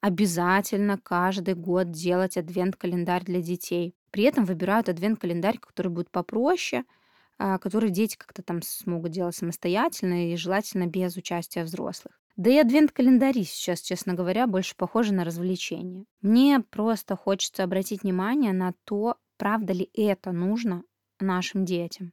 Обязательно 0.00 0.98
каждый 0.98 1.54
год 1.54 1.90
делать 1.90 2.36
адвент-календарь 2.36 3.24
для 3.24 3.42
детей. 3.42 3.94
При 4.10 4.24
этом 4.24 4.44
выбирают 4.44 4.88
адвент-календарь, 4.88 5.58
который 5.58 5.88
будет 5.88 6.10
попроще, 6.10 6.84
а, 7.42 7.56
который 7.58 7.88
дети 7.88 8.16
как-то 8.18 8.42
там 8.42 8.60
смогут 8.60 9.12
делать 9.12 9.34
самостоятельно 9.34 10.30
и 10.30 10.36
желательно 10.36 10.86
без 10.86 11.16
участия 11.16 11.64
взрослых. 11.64 12.20
Да 12.36 12.50
и 12.50 12.58
адвент-календари 12.58 13.44
сейчас, 13.44 13.80
честно 13.80 14.12
говоря, 14.12 14.46
больше 14.46 14.76
похожи 14.76 15.14
на 15.14 15.24
развлечение. 15.24 16.04
Мне 16.20 16.60
просто 16.60 17.16
хочется 17.16 17.64
обратить 17.64 18.02
внимание 18.02 18.52
на 18.52 18.74
то, 18.84 19.16
правда 19.38 19.72
ли 19.72 19.88
это 19.94 20.32
нужно 20.32 20.82
нашим 21.18 21.64
детям. 21.64 22.12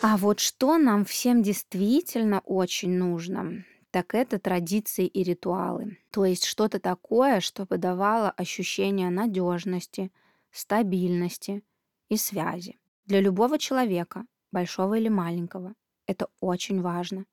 А 0.00 0.16
вот 0.16 0.40
что 0.40 0.78
нам 0.78 1.04
всем 1.04 1.42
действительно 1.42 2.40
очень 2.40 2.96
нужно, 2.96 3.66
так 3.90 4.14
это 4.14 4.38
традиции 4.38 5.06
и 5.06 5.22
ритуалы. 5.22 5.98
То 6.10 6.24
есть 6.24 6.46
что-то 6.46 6.80
такое, 6.80 7.40
чтобы 7.40 7.76
давало 7.76 8.30
ощущение 8.30 9.10
надежности, 9.10 10.10
стабильности 10.52 11.62
и 12.08 12.16
связи. 12.16 12.78
Для 13.06 13.20
любого 13.20 13.58
человека, 13.58 14.26
большого 14.52 14.94
или 14.94 15.08
маленького, 15.08 15.74
это 16.06 16.28
очень 16.40 16.80
важно 16.80 17.26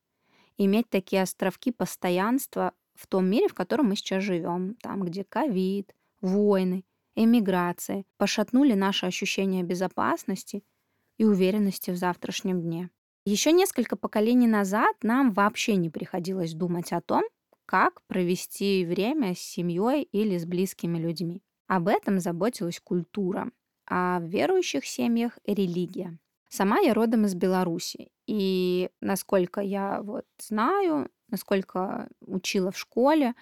иметь 0.57 0.89
такие 0.89 1.21
островки 1.21 1.71
постоянства 1.71 2.73
в 2.93 3.07
том 3.07 3.25
мире, 3.25 3.47
в 3.47 3.53
котором 3.53 3.87
мы 3.87 3.95
сейчас 3.95 4.23
живем, 4.23 4.75
там, 4.75 5.03
где 5.03 5.23
ковид, 5.23 5.93
войны, 6.21 6.85
эмиграция 7.15 8.05
пошатнули 8.17 8.73
наше 8.73 9.05
ощущение 9.05 9.63
безопасности 9.63 10.63
и 11.17 11.25
уверенности 11.25 11.91
в 11.91 11.97
завтрашнем 11.97 12.61
дне. 12.61 12.89
Еще 13.25 13.51
несколько 13.51 13.95
поколений 13.95 14.47
назад 14.47 14.95
нам 15.01 15.33
вообще 15.33 15.75
не 15.75 15.89
приходилось 15.89 16.53
думать 16.53 16.93
о 16.93 17.01
том, 17.01 17.23
как 17.65 18.01
провести 18.03 18.85
время 18.85 19.33
с 19.33 19.39
семьей 19.39 20.03
или 20.03 20.37
с 20.37 20.45
близкими 20.45 20.99
людьми. 20.99 21.41
Об 21.67 21.87
этом 21.87 22.19
заботилась 22.19 22.79
культура, 22.79 23.49
а 23.87 24.19
в 24.19 24.23
верующих 24.23 24.85
семьях– 24.85 25.37
религия. 25.45 26.17
Сама 26.49 26.79
я 26.79 26.93
родом 26.93 27.25
из 27.25 27.35
Беларуси, 27.35 28.11
и 28.27 28.89
насколько 29.01 29.61
я 29.61 30.01
вот 30.01 30.25
знаю, 30.39 31.09
насколько 31.29 32.07
учила 32.21 32.71
в 32.71 32.77
школе, 32.77 33.33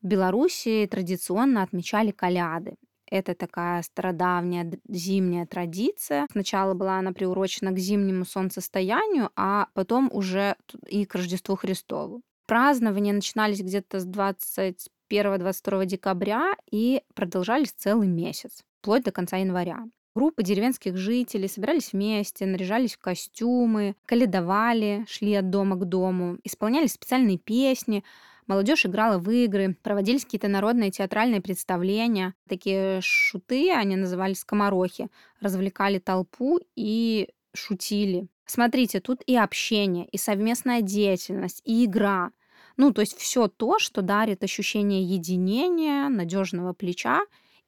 в 0.00 0.06
Беларуси 0.06 0.88
традиционно 0.90 1.62
отмечали 1.62 2.10
коляды. 2.10 2.76
Это 3.10 3.34
такая 3.34 3.82
стародавняя 3.82 4.70
зимняя 4.88 5.46
традиция. 5.46 6.26
Сначала 6.30 6.74
была 6.74 6.98
она 6.98 7.12
приурочена 7.12 7.72
к 7.72 7.78
зимнему 7.78 8.24
солнцестоянию, 8.24 9.30
а 9.34 9.68
потом 9.72 10.10
уже 10.12 10.56
и 10.86 11.04
к 11.06 11.14
Рождеству 11.14 11.56
Христову. 11.56 12.22
Празднования 12.46 13.12
начинались 13.12 13.60
где-то 13.60 14.00
с 14.00 14.06
21-22 14.06 15.86
декабря 15.86 16.54
и 16.70 17.02
продолжались 17.14 17.72
целый 17.72 18.08
месяц, 18.08 18.62
вплоть 18.80 19.04
до 19.04 19.10
конца 19.10 19.36
января. 19.36 19.84
Группы 20.14 20.42
деревенских 20.42 20.96
жителей 20.96 21.48
собирались 21.48 21.92
вместе, 21.92 22.44
наряжались 22.44 22.94
в 22.94 22.98
костюмы, 22.98 23.94
каледовали, 24.04 25.04
шли 25.08 25.34
от 25.34 25.50
дома 25.50 25.76
к 25.76 25.84
дому, 25.84 26.38
исполняли 26.42 26.86
специальные 26.86 27.38
песни, 27.38 28.02
молодежь 28.48 28.84
играла 28.86 29.18
в 29.18 29.30
игры, 29.30 29.76
проводились 29.80 30.24
какие-то 30.24 30.48
народные 30.48 30.90
театральные 30.90 31.40
представления. 31.40 32.34
Такие 32.48 33.00
шуты, 33.00 33.70
они 33.70 33.94
назывались 33.94 34.40
скоморохи, 34.40 35.08
развлекали 35.40 35.98
толпу 35.98 36.58
и 36.74 37.28
шутили. 37.54 38.26
Смотрите, 38.44 38.98
тут 39.00 39.22
и 39.26 39.36
общение, 39.36 40.06
и 40.06 40.16
совместная 40.18 40.80
деятельность, 40.80 41.62
и 41.64 41.84
игра. 41.84 42.30
Ну, 42.76 42.92
то 42.92 43.02
есть 43.02 43.16
все 43.18 43.46
то, 43.46 43.78
что 43.78 44.02
дарит 44.02 44.42
ощущение 44.42 45.02
единения, 45.02 46.08
надежного 46.08 46.72
плеча 46.72 47.20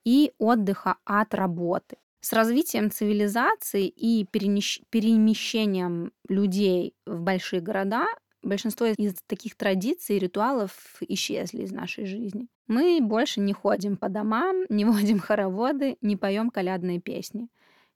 и 0.04 0.32
отдыха 0.38 0.96
от 1.04 1.34
работы. 1.34 1.96
С 2.20 2.32
развитием 2.32 2.90
цивилизации 2.90 3.88
и 3.88 4.26
перемещением 4.26 6.12
людей 6.28 6.94
в 7.06 7.20
большие 7.20 7.62
города 7.62 8.06
большинство 8.42 8.86
из 8.86 9.14
таких 9.26 9.56
традиций 9.56 10.16
и 10.16 10.18
ритуалов 10.18 10.72
исчезли 11.00 11.62
из 11.62 11.72
нашей 11.72 12.06
жизни. 12.06 12.48
Мы 12.66 13.00
больше 13.02 13.40
не 13.40 13.52
ходим 13.52 13.96
по 13.96 14.08
домам, 14.08 14.64
не 14.68 14.84
водим 14.84 15.18
хороводы, 15.18 15.96
не 16.00 16.16
поем 16.16 16.50
колядные 16.50 17.00
песни, 17.00 17.48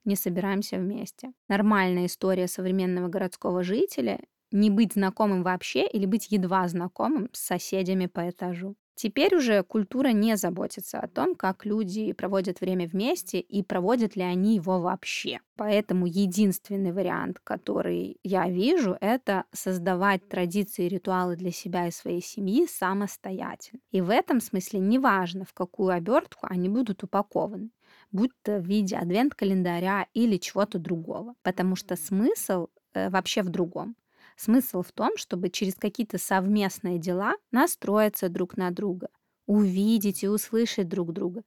не 0.04 0.16
собираемся 0.16 0.78
вместе. 0.78 1.32
Нормальная 1.48 2.06
история 2.06 2.48
современного 2.48 3.08
городского 3.08 3.62
жителя 3.62 4.20
не 4.52 4.70
быть 4.70 4.92
знакомым 4.92 5.42
вообще 5.42 5.86
или 5.86 6.06
быть 6.06 6.30
едва 6.30 6.68
знакомым 6.68 7.28
с 7.32 7.40
соседями 7.40 8.06
по 8.06 8.30
этажу. 8.30 8.76
Теперь 8.94 9.34
уже 9.34 9.62
культура 9.62 10.08
не 10.08 10.36
заботится 10.36 11.00
о 11.00 11.08
том, 11.08 11.34
как 11.34 11.64
люди 11.66 12.12
проводят 12.12 12.60
время 12.60 12.86
вместе 12.86 13.40
и 13.40 13.62
проводят 13.62 14.16
ли 14.16 14.22
они 14.22 14.54
его 14.56 14.80
вообще. 14.80 15.40
Поэтому 15.56 16.06
единственный 16.06 16.92
вариант, 16.92 17.40
который 17.42 18.18
я 18.22 18.48
вижу, 18.48 18.96
это 19.00 19.44
создавать 19.52 20.28
традиции 20.28 20.86
и 20.86 20.88
ритуалы 20.88 21.36
для 21.36 21.50
себя 21.50 21.88
и 21.88 21.90
своей 21.90 22.22
семьи 22.22 22.66
самостоятельно. 22.66 23.80
И 23.90 24.00
в 24.00 24.10
этом 24.10 24.40
смысле 24.40 24.80
неважно, 24.80 25.44
в 25.44 25.52
какую 25.52 25.90
обертку 25.90 26.46
они 26.48 26.68
будут 26.68 27.02
упакованы 27.02 27.70
будь 28.12 28.30
то 28.42 28.58
в 28.58 28.66
виде 28.66 28.96
адвент-календаря 28.96 30.06
или 30.14 30.36
чего-то 30.36 30.78
другого. 30.78 31.34
Потому 31.42 31.76
что 31.76 31.96
смысл 31.96 32.68
э, 32.94 33.10
вообще 33.10 33.42
в 33.42 33.48
другом. 33.48 33.96
Смысл 34.36 34.82
в 34.82 34.92
том, 34.92 35.16
чтобы 35.16 35.48
через 35.48 35.74
какие-то 35.74 36.18
совместные 36.18 36.98
дела 36.98 37.34
настроиться 37.50 38.28
друг 38.28 38.56
на 38.56 38.70
друга, 38.70 39.08
увидеть 39.46 40.24
и 40.24 40.28
услышать 40.28 40.88
друг 40.88 41.12
друга, 41.12 41.42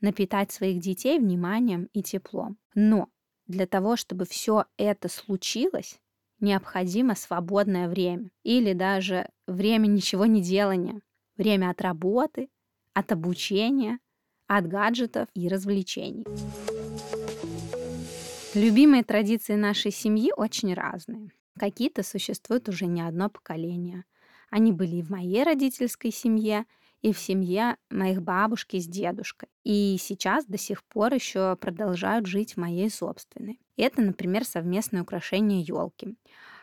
напитать 0.00 0.50
своих 0.50 0.80
детей 0.80 1.18
вниманием 1.18 1.88
и 1.92 2.02
теплом. 2.02 2.56
Но 2.74 3.08
для 3.46 3.66
того, 3.66 3.96
чтобы 3.96 4.24
все 4.24 4.64
это 4.78 5.08
случилось, 5.08 6.00
необходимо 6.40 7.14
свободное 7.14 7.88
время 7.88 8.30
или 8.42 8.72
даже 8.72 9.28
время 9.46 9.86
ничего 9.86 10.24
не 10.24 10.40
делания, 10.40 11.02
время 11.36 11.70
от 11.70 11.80
работы, 11.82 12.48
от 12.94 13.12
обучения, 13.12 13.98
от 14.46 14.66
гаджетов 14.66 15.28
и 15.34 15.48
развлечений. 15.48 16.24
Любимые 18.54 19.04
традиции 19.04 19.54
нашей 19.54 19.92
семьи 19.92 20.32
очень 20.36 20.74
разные. 20.74 21.30
Какие-то 21.58 22.02
существуют 22.02 22.68
уже 22.68 22.86
не 22.86 23.02
одно 23.02 23.28
поколение. 23.28 24.04
Они 24.50 24.72
были 24.72 24.96
и 24.96 25.02
в 25.02 25.10
моей 25.10 25.42
родительской 25.44 26.10
семье, 26.10 26.64
и 27.02 27.12
в 27.12 27.18
семье 27.18 27.76
моих 27.90 28.22
бабушки 28.22 28.78
с 28.78 28.86
дедушкой. 28.86 29.48
И 29.64 29.96
сейчас 29.98 30.44
до 30.46 30.58
сих 30.58 30.84
пор 30.84 31.14
еще 31.14 31.56
продолжают 31.56 32.26
жить 32.26 32.54
в 32.54 32.56
моей 32.58 32.90
собственной. 32.90 33.60
Это, 33.76 34.02
например, 34.02 34.44
совместное 34.44 35.02
украшение 35.02 35.62
елки. 35.62 36.16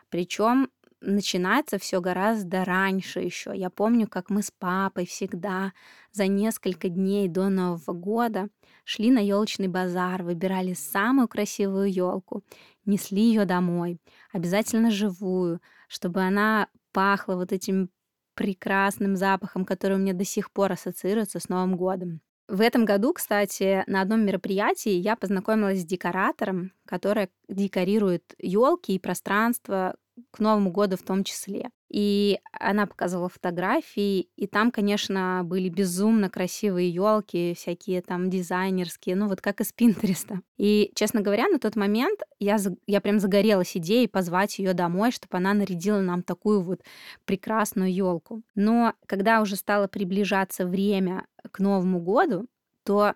Причем 0.09 0.69
начинается 1.01 1.77
все 1.77 2.01
гораздо 2.01 2.65
раньше 2.65 3.19
еще. 3.19 3.51
Я 3.55 3.69
помню, 3.69 4.07
как 4.07 4.29
мы 4.29 4.41
с 4.41 4.51
папой 4.51 5.05
всегда 5.05 5.73
за 6.11 6.27
несколько 6.27 6.89
дней 6.89 7.27
до 7.27 7.49
Нового 7.49 7.93
года 7.93 8.49
шли 8.83 9.11
на 9.11 9.19
елочный 9.19 9.67
базар, 9.67 10.23
выбирали 10.23 10.73
самую 10.73 11.27
красивую 11.27 11.91
елку, 11.91 12.43
несли 12.85 13.21
ее 13.21 13.45
домой, 13.45 13.99
обязательно 14.31 14.91
живую, 14.91 15.61
чтобы 15.87 16.21
она 16.21 16.67
пахла 16.91 17.35
вот 17.35 17.51
этим 17.51 17.89
прекрасным 18.33 19.15
запахом, 19.15 19.65
который 19.65 19.97
у 19.97 19.99
меня 19.99 20.13
до 20.13 20.23
сих 20.23 20.51
пор 20.51 20.71
ассоциируется 20.71 21.39
с 21.39 21.49
Новым 21.49 21.75
годом. 21.75 22.21
В 22.47 22.61
этом 22.61 22.85
году, 22.85 23.11
кстати, 23.11 23.83
на 23.87 23.99
одном 23.99 24.25
мероприятии 24.25 24.91
я 24.91 25.17
познакомилась 25.17 25.81
с 25.81 25.85
декоратором, 25.85 26.71
который 26.85 27.29
декорирует 27.49 28.23
елки 28.37 28.95
и 28.95 28.99
пространство 28.99 29.95
к 30.31 30.39
Новому 30.39 30.71
году 30.71 30.97
в 30.97 31.03
том 31.03 31.23
числе. 31.23 31.69
И 31.89 32.39
она 32.51 32.85
показывала 32.85 33.29
фотографии, 33.29 34.27
и 34.35 34.45
там, 34.45 34.71
конечно, 34.71 35.41
были 35.45 35.69
безумно 35.69 36.29
красивые 36.29 36.89
елки, 36.89 37.53
всякие 37.55 38.01
там 38.01 38.29
дизайнерские, 38.29 39.15
ну 39.15 39.27
вот 39.27 39.39
как 39.39 39.61
из 39.61 39.71
Пинтереста. 39.71 40.41
И, 40.57 40.91
честно 40.95 41.21
говоря, 41.21 41.47
на 41.47 41.59
тот 41.59 41.75
момент 41.75 42.19
я, 42.39 42.57
я 42.87 42.99
прям 42.99 43.19
загорелась 43.19 43.77
идеей 43.77 44.07
позвать 44.07 44.59
ее 44.59 44.73
домой, 44.73 45.11
чтобы 45.11 45.37
она 45.37 45.53
нарядила 45.53 46.01
нам 46.01 46.23
такую 46.23 46.61
вот 46.61 46.81
прекрасную 47.25 47.93
елку. 47.93 48.41
Но 48.55 48.93
когда 49.05 49.41
уже 49.41 49.55
стало 49.55 49.87
приближаться 49.87 50.65
время 50.65 51.25
к 51.51 51.59
Новому 51.59 52.01
году, 52.01 52.47
то 52.83 53.13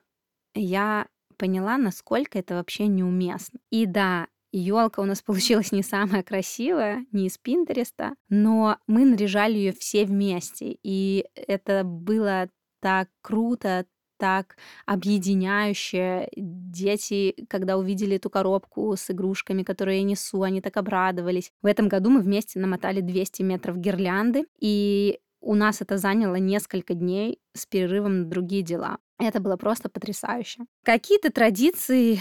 я 0.54 1.08
поняла, 1.38 1.78
насколько 1.78 2.38
это 2.38 2.54
вообще 2.54 2.88
неуместно. 2.88 3.60
И 3.72 3.86
да, 3.86 4.28
Елка 4.52 5.02
у 5.02 5.06
нас 5.06 5.22
получилась 5.24 5.72
не 5.72 5.84
самая 5.84 6.24
красивая, 6.24 7.06
не 7.12 7.28
из 7.28 7.38
Пинтереста, 7.38 8.14
но 8.30 8.78
мы 8.88 9.06
наряжали 9.06 9.58
ее 9.58 9.74
все 9.74 10.06
вместе. 10.06 10.78
И 10.84 11.26
это 11.36 11.84
было 11.84 12.50
так 12.80 13.10
круто, 13.22 13.86
так 14.18 14.56
объединяющее. 14.86 16.30
Дети, 16.36 17.36
когда 17.50 17.78
увидели 17.78 18.18
эту 18.18 18.30
коробку 18.30 18.96
с 18.96 19.10
игрушками, 19.10 19.64
которые 19.64 20.00
я 20.00 20.04
несу, 20.04 20.44
они 20.44 20.62
так 20.62 20.78
обрадовались. 20.78 21.52
В 21.64 21.66
этом 21.66 21.88
году 21.88 22.12
мы 22.12 22.22
вместе 22.22 22.60
намотали 22.60 23.02
200 23.02 23.42
метров 23.42 23.78
гирлянды, 23.78 24.46
и 24.60 25.20
у 25.42 25.56
нас 25.56 25.82
это 25.82 25.98
заняло 25.98 26.36
несколько 26.36 26.94
дней 26.94 27.40
с 27.54 27.66
перерывом 27.66 28.20
на 28.20 28.26
другие 28.26 28.62
дела. 28.62 29.00
Это 29.18 29.40
было 29.40 29.58
просто 29.58 29.90
потрясающе. 29.90 30.66
Какие-то 30.84 31.32
традиции 31.32 32.20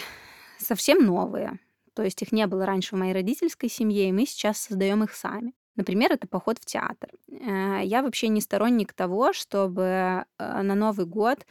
совсем 0.59 1.05
новые. 1.05 1.59
То 1.95 2.03
есть 2.03 2.23
их 2.23 2.33
не 2.33 2.47
было 2.47 2.67
раньше 2.67 2.97
в 2.97 2.99
моей 2.99 3.13
родительской 3.13 3.69
семье, 3.69 4.09
и 4.09 4.13
мы 4.13 4.27
сейчас 4.27 4.59
создаем 4.59 5.03
их 5.05 5.15
сами. 5.15 5.53
Например, 5.77 6.13
это 6.13 6.27
поход 6.27 6.59
в 6.59 6.67
театр. 6.67 7.11
Э, 7.31 7.81
я 7.83 8.03
вообще 8.03 8.29
не 8.29 8.41
сторонник 8.41 8.93
того, 8.93 9.33
чтобы 9.33 9.83
э, 9.83 10.63
на 10.63 10.75
Новый 10.75 11.07
год 11.07 11.47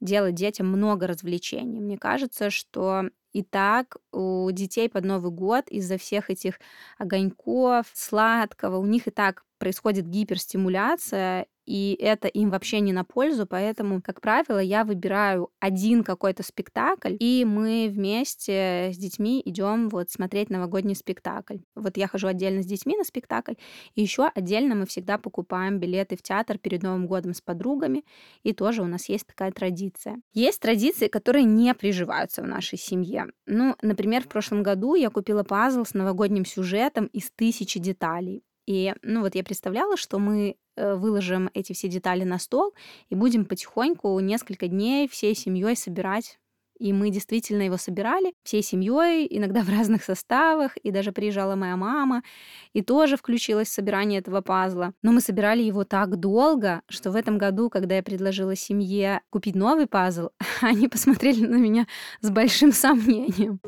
делать 0.00 0.34
детям 0.34 0.68
много 0.68 1.06
развлечений. 1.06 1.80
Мне 1.80 1.98
кажется, 1.98 2.50
что 2.50 3.04
и 3.32 3.42
так 3.42 3.96
у 4.12 4.50
детей 4.50 4.88
под 4.88 5.04
Новый 5.04 5.30
год 5.30 5.68
из-за 5.68 5.96
всех 5.98 6.30
этих 6.30 6.60
огоньков, 6.98 7.86
сладкого, 7.94 8.76
у 8.76 8.86
них 8.86 9.08
и 9.08 9.10
так 9.10 9.44
происходит 9.58 10.06
гиперстимуляция, 10.08 11.46
и 11.64 11.96
это 12.00 12.28
им 12.28 12.50
вообще 12.50 12.80
не 12.80 12.92
на 12.92 13.04
пользу, 13.04 13.46
поэтому, 13.46 14.02
как 14.02 14.20
правило, 14.20 14.58
я 14.58 14.84
выбираю 14.84 15.50
один 15.60 16.02
какой-то 16.04 16.42
спектакль, 16.42 17.16
и 17.18 17.44
мы 17.44 17.88
вместе 17.92 18.90
с 18.92 18.96
детьми 18.96 19.40
идем 19.44 19.88
вот 19.88 20.10
смотреть 20.10 20.50
новогодний 20.50 20.96
спектакль. 20.96 21.58
Вот 21.74 21.96
я 21.96 22.08
хожу 22.08 22.26
отдельно 22.26 22.62
с 22.62 22.66
детьми 22.66 22.96
на 22.96 23.04
спектакль, 23.04 23.54
и 23.94 24.02
еще 24.02 24.30
отдельно 24.34 24.74
мы 24.74 24.86
всегда 24.86 25.18
покупаем 25.18 25.78
билеты 25.78 26.16
в 26.16 26.22
театр 26.22 26.58
перед 26.58 26.82
Новым 26.82 27.06
годом 27.06 27.34
с 27.34 27.40
подругами, 27.40 28.04
и 28.42 28.52
тоже 28.52 28.82
у 28.82 28.86
нас 28.86 29.08
есть 29.08 29.26
такая 29.26 29.52
традиция. 29.52 30.20
Есть 30.32 30.60
традиции, 30.60 31.08
которые 31.08 31.44
не 31.44 31.74
приживаются 31.74 32.42
в 32.42 32.46
нашей 32.46 32.78
семье. 32.78 33.26
Ну, 33.46 33.76
например, 33.82 34.24
в 34.24 34.28
прошлом 34.28 34.62
году 34.62 34.94
я 34.94 35.10
купила 35.10 35.44
пазл 35.44 35.84
с 35.84 35.94
новогодним 35.94 36.44
сюжетом 36.44 37.06
из 37.06 37.30
тысячи 37.30 37.78
деталей. 37.78 38.42
И, 38.66 38.94
ну 39.02 39.20
вот 39.20 39.34
я 39.34 39.42
представляла, 39.42 39.96
что 39.96 40.18
мы 40.18 40.56
э, 40.76 40.94
выложим 40.94 41.50
эти 41.54 41.72
все 41.72 41.88
детали 41.88 42.24
на 42.24 42.38
стол 42.38 42.74
и 43.08 43.14
будем 43.14 43.44
потихоньку 43.44 44.18
несколько 44.20 44.68
дней 44.68 45.08
всей 45.08 45.34
семьей 45.34 45.76
собирать 45.76 46.38
и 46.82 46.92
мы 46.92 47.10
действительно 47.10 47.62
его 47.62 47.76
собирали 47.76 48.34
всей 48.42 48.62
семьей, 48.62 49.26
иногда 49.30 49.62
в 49.62 49.68
разных 49.68 50.02
составах, 50.02 50.76
и 50.78 50.90
даже 50.90 51.12
приезжала 51.12 51.54
моя 51.54 51.76
мама, 51.76 52.24
и 52.72 52.82
тоже 52.82 53.16
включилась 53.16 53.68
в 53.68 53.72
собирание 53.72 54.18
этого 54.18 54.40
пазла. 54.40 54.92
Но 55.00 55.12
мы 55.12 55.20
собирали 55.20 55.62
его 55.62 55.84
так 55.84 56.16
долго, 56.16 56.82
что 56.88 57.12
в 57.12 57.16
этом 57.16 57.38
году, 57.38 57.70
когда 57.70 57.94
я 57.96 58.02
предложила 58.02 58.56
семье 58.56 59.20
купить 59.30 59.54
новый 59.54 59.86
пазл, 59.86 60.30
они 60.60 60.88
посмотрели 60.88 61.46
на 61.46 61.56
меня 61.56 61.86
с 62.20 62.30
большим 62.30 62.72
сомнением. 62.72 63.60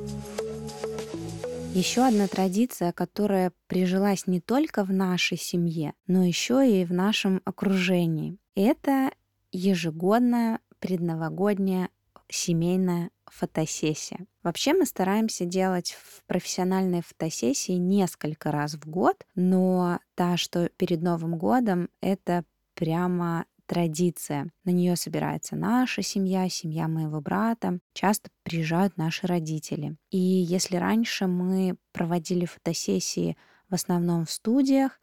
Еще 1.75 2.07
одна 2.07 2.29
традиция, 2.29 2.93
которая 2.93 3.53
прижилась 3.67 4.29
не 4.29 4.41
только 4.41 4.85
в 4.85 4.93
нашей 4.93 5.37
семье, 5.37 5.95
но 6.07 6.23
еще 6.23 6.65
и 6.65 6.85
в 6.85 6.93
нашем 6.93 7.43
окружении. 7.45 8.39
Это 8.55 9.11
ежегодная 9.51 10.61
предновогодняя 10.79 11.89
семейная 12.29 13.11
фотосессия. 13.27 14.25
Вообще 14.45 14.73
мы 14.73 14.87
стараемся 14.87 15.47
делать 15.47 15.97
в 16.01 16.23
профессиональной 16.27 17.03
фотосессии 17.03 17.73
несколько 17.73 18.53
раз 18.53 18.75
в 18.75 18.89
год, 18.89 19.27
но 19.35 19.99
та, 20.15 20.37
что 20.37 20.69
перед 20.77 21.03
Новым 21.03 21.37
годом, 21.37 21.89
это 22.01 22.45
прямо 22.75 23.47
традиция. 23.75 24.53
На 24.65 24.71
нее 24.71 24.95
собирается 24.95 25.57
наша 25.57 26.01
семья, 26.01 26.49
семья 26.49 26.87
моего 26.87 27.21
брата. 27.21 27.81
Часто 27.93 28.31
приезжают 28.45 28.97
наши 28.97 29.27
родители. 29.27 29.97
И 30.13 30.19
если 30.19 30.77
раньше 30.77 31.27
мы 31.27 31.77
проводили 31.93 32.45
фотосессии 32.45 33.37
в 33.69 33.75
основном 33.75 34.27
в 34.27 34.31
студиях, 34.31 35.01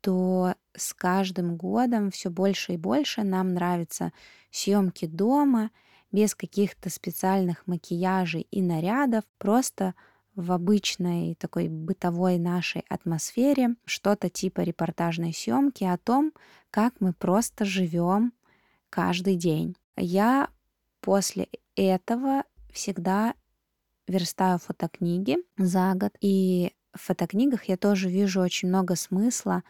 то 0.00 0.54
с 0.74 0.94
каждым 0.94 1.56
годом 1.56 2.10
все 2.10 2.30
больше 2.30 2.72
и 2.72 2.76
больше 2.78 3.22
нам 3.22 3.52
нравятся 3.52 4.12
съемки 4.50 5.06
дома 5.06 5.70
без 6.10 6.34
каких-то 6.34 6.88
специальных 6.88 7.66
макияжей 7.66 8.46
и 8.50 8.62
нарядов, 8.62 9.24
просто 9.36 9.94
в 10.36 10.52
обычной 10.52 11.34
такой 11.34 11.68
бытовой 11.68 12.38
нашей 12.38 12.84
атмосфере, 12.88 13.74
что-то 13.86 14.28
типа 14.28 14.60
репортажной 14.60 15.32
съемки 15.32 15.82
о 15.84 15.96
том, 15.96 16.32
как 16.70 16.94
мы 17.00 17.14
просто 17.14 17.64
живем 17.64 18.32
каждый 18.90 19.36
день. 19.36 19.76
Я 19.96 20.50
после 21.00 21.48
этого 21.74 22.44
всегда 22.70 23.34
верстаю 24.06 24.58
фотокниги 24.58 25.38
за 25.56 25.94
год. 25.94 26.12
И 26.20 26.72
в 26.92 27.00
фотокнигах 27.00 27.64
я 27.64 27.76
тоже 27.76 28.08
вижу 28.10 28.40
очень 28.40 28.68
много 28.68 28.94
смысла, 28.94 29.62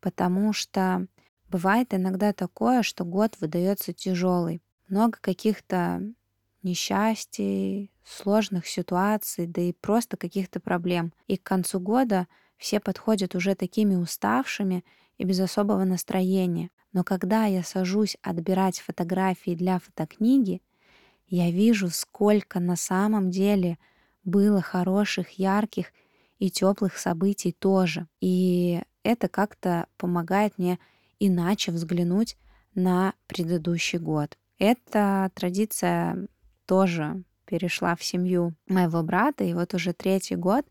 потому 0.00 0.52
что 0.52 1.06
бывает 1.48 1.92
иногда 1.92 2.32
такое, 2.32 2.82
что 2.82 3.04
год 3.04 3.36
выдается 3.40 3.92
тяжелый. 3.92 4.62
Много 4.88 5.18
каких-то 5.20 6.02
несчастий, 6.62 7.90
сложных 8.06 8.66
ситуаций, 8.66 9.46
да 9.46 9.60
и 9.60 9.72
просто 9.72 10.16
каких-то 10.16 10.60
проблем. 10.60 11.12
И 11.26 11.36
к 11.36 11.42
концу 11.42 11.80
года 11.80 12.28
все 12.56 12.80
подходят 12.80 13.34
уже 13.34 13.54
такими 13.54 13.96
уставшими 13.96 14.84
и 15.18 15.24
без 15.24 15.40
особого 15.40 15.84
настроения. 15.84 16.70
Но 16.92 17.04
когда 17.04 17.44
я 17.44 17.62
сажусь 17.62 18.16
отбирать 18.22 18.78
фотографии 18.78 19.54
для 19.54 19.78
фотокниги, 19.78 20.62
я 21.26 21.50
вижу, 21.50 21.90
сколько 21.90 22.60
на 22.60 22.76
самом 22.76 23.30
деле 23.30 23.78
было 24.24 24.62
хороших, 24.62 25.30
ярких 25.32 25.92
и 26.38 26.50
теплых 26.50 26.96
событий 26.96 27.52
тоже. 27.52 28.06
И 28.20 28.82
это 29.02 29.28
как-то 29.28 29.88
помогает 29.96 30.58
мне 30.58 30.78
иначе 31.18 31.72
взглянуть 31.72 32.36
на 32.74 33.14
предыдущий 33.26 33.98
год. 33.98 34.38
Эта 34.58 35.30
традиция 35.34 36.28
тоже 36.66 37.24
перешла 37.46 37.96
в 37.96 38.04
семью 38.04 38.54
моего 38.66 39.02
брата, 39.02 39.44
и 39.44 39.54
вот 39.54 39.74
уже 39.74 39.92
третий 39.92 40.36
год 40.36 40.66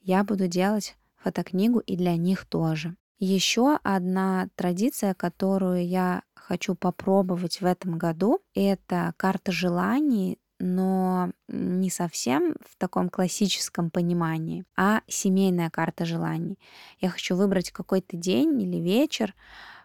я 0.00 0.24
буду 0.24 0.48
делать 0.48 0.96
фотокнигу 1.16 1.80
и 1.80 1.96
для 1.96 2.16
них 2.16 2.46
тоже. 2.46 2.96
Еще 3.18 3.78
одна 3.82 4.48
традиция, 4.54 5.12
которую 5.12 5.86
я 5.86 6.22
хочу 6.34 6.74
попробовать 6.74 7.60
в 7.60 7.64
этом 7.64 7.98
году, 7.98 8.40
это 8.54 9.12
карта 9.16 9.50
желаний, 9.50 10.38
но 10.60 11.30
не 11.48 11.90
совсем 11.90 12.54
в 12.64 12.76
таком 12.78 13.08
классическом 13.08 13.90
понимании, 13.90 14.64
а 14.76 15.02
семейная 15.08 15.70
карта 15.70 16.04
желаний. 16.04 16.58
Я 17.00 17.10
хочу 17.10 17.36
выбрать 17.36 17.70
какой-то 17.70 18.16
день 18.16 18.60
или 18.60 18.76
вечер, 18.76 19.34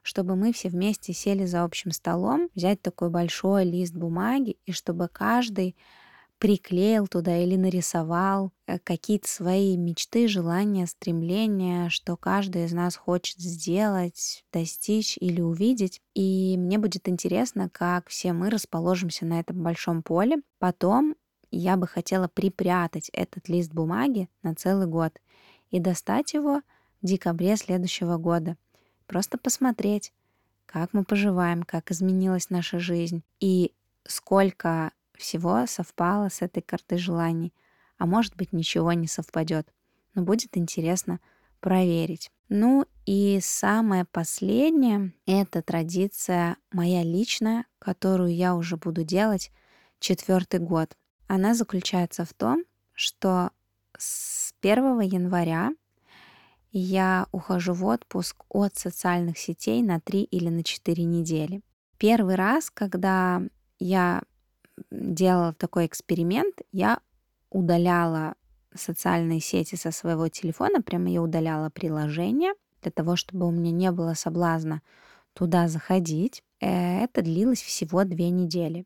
чтобы 0.01 0.35
мы 0.35 0.51
все 0.51 0.69
вместе 0.69 1.13
сели 1.13 1.45
за 1.45 1.63
общим 1.63 1.91
столом, 1.91 2.49
взять 2.55 2.81
такой 2.81 3.09
большой 3.09 3.65
лист 3.65 3.93
бумаги, 3.93 4.57
и 4.65 4.71
чтобы 4.71 5.07
каждый 5.07 5.75
приклеил 6.43 7.07
туда 7.07 7.37
или 7.37 7.55
нарисовал 7.55 8.51
э, 8.67 8.77
какие-то 8.77 9.29
свои 9.29 9.77
мечты, 9.77 10.27
желания, 10.27 10.85
стремления, 10.87 11.87
что 11.87 12.17
каждый 12.17 12.65
из 12.65 12.73
нас 12.73 12.97
хочет 12.97 13.39
сделать, 13.39 14.43
достичь 14.51 15.17
или 15.21 15.39
увидеть. 15.39 16.01
И 16.13 16.57
мне 16.57 16.77
будет 16.77 17.07
интересно, 17.07 17.69
как 17.69 18.09
все 18.09 18.33
мы 18.33 18.49
расположимся 18.49 19.25
на 19.25 19.39
этом 19.39 19.63
большом 19.63 20.03
поле. 20.03 20.41
Потом 20.59 21.15
я 21.49 21.77
бы 21.77 21.87
хотела 21.87 22.27
припрятать 22.27 23.07
этот 23.13 23.47
лист 23.47 23.71
бумаги 23.71 24.27
на 24.41 24.53
целый 24.53 24.87
год 24.87 25.21
и 25.71 25.79
достать 25.79 26.33
его 26.33 26.59
в 27.01 27.05
декабре 27.05 27.55
следующего 27.55 28.17
года. 28.17 28.57
Просто 29.07 29.37
посмотреть, 29.37 30.11
как 30.65 30.91
мы 30.91 31.05
поживаем, 31.05 31.63
как 31.63 31.89
изменилась 31.89 32.49
наша 32.49 32.79
жизнь 32.79 33.23
и 33.39 33.71
сколько 34.05 34.91
всего 35.17 35.65
совпало 35.67 36.29
с 36.29 36.41
этой 36.41 36.61
картой 36.61 36.97
желаний. 36.97 37.53
А 37.97 38.05
может 38.05 38.35
быть, 38.35 38.53
ничего 38.53 38.93
не 38.93 39.07
совпадет. 39.07 39.71
Но 40.15 40.23
будет 40.23 40.57
интересно 40.57 41.19
проверить. 41.59 42.29
Ну 42.49 42.85
и 43.05 43.39
самое 43.41 44.05
последнее— 44.05 45.13
это 45.25 45.61
традиция 45.61 46.57
моя 46.71 47.03
личная, 47.03 47.65
которую 47.79 48.35
я 48.35 48.55
уже 48.55 48.77
буду 48.77 49.03
делать 49.03 49.51
четвертый 49.99 50.59
год. 50.59 50.95
Она 51.27 51.55
заключается 51.55 52.25
в 52.25 52.33
том, 52.33 52.63
что 52.91 53.51
с 53.97 54.53
1 54.61 54.99
января 55.01 55.71
я 56.71 57.27
ухожу 57.31 57.73
в 57.73 57.85
отпуск 57.85 58.43
от 58.49 58.75
социальных 58.75 59.37
сетей 59.37 59.81
на 59.81 59.99
3 59.99 60.23
или 60.23 60.49
на 60.49 60.63
4 60.63 61.03
недели. 61.03 61.61
Первый 61.97 62.35
раз, 62.35 62.69
когда 62.69 63.41
я 63.79 64.23
делала 64.91 65.53
такой 65.53 65.85
эксперимент, 65.85 66.61
я 66.71 66.99
удаляла 67.49 68.35
социальные 68.73 69.39
сети 69.39 69.75
со 69.75 69.91
своего 69.91 70.27
телефона, 70.27 70.81
прямо 70.81 71.09
я 71.09 71.21
удаляла 71.21 71.69
приложение 71.69 72.53
для 72.81 72.91
того, 72.91 73.15
чтобы 73.15 73.47
у 73.47 73.51
меня 73.51 73.71
не 73.71 73.91
было 73.91 74.13
соблазна 74.13 74.81
туда 75.33 75.67
заходить. 75.67 76.43
Э, 76.59 77.03
это 77.03 77.21
длилось 77.21 77.61
всего 77.61 78.03
две 78.03 78.29
недели. 78.29 78.85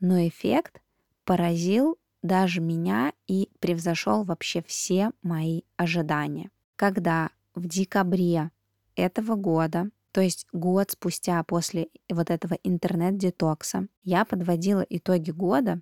Но 0.00 0.26
эффект 0.26 0.80
поразил 1.24 1.98
даже 2.22 2.60
меня 2.60 3.12
и 3.26 3.48
превзошел 3.60 4.24
вообще 4.24 4.62
все 4.66 5.10
мои 5.22 5.62
ожидания. 5.76 6.50
Когда 6.76 7.30
в 7.54 7.66
декабре 7.66 8.50
этого 8.94 9.36
года, 9.36 9.90
то 10.12 10.20
есть 10.20 10.46
год 10.52 10.90
спустя 10.90 11.42
после 11.44 11.88
вот 12.10 12.30
этого 12.30 12.54
интернет-детокса, 12.64 13.86
я 14.02 14.24
подводила 14.24 14.84
итоги 14.88 15.30
года, 15.30 15.80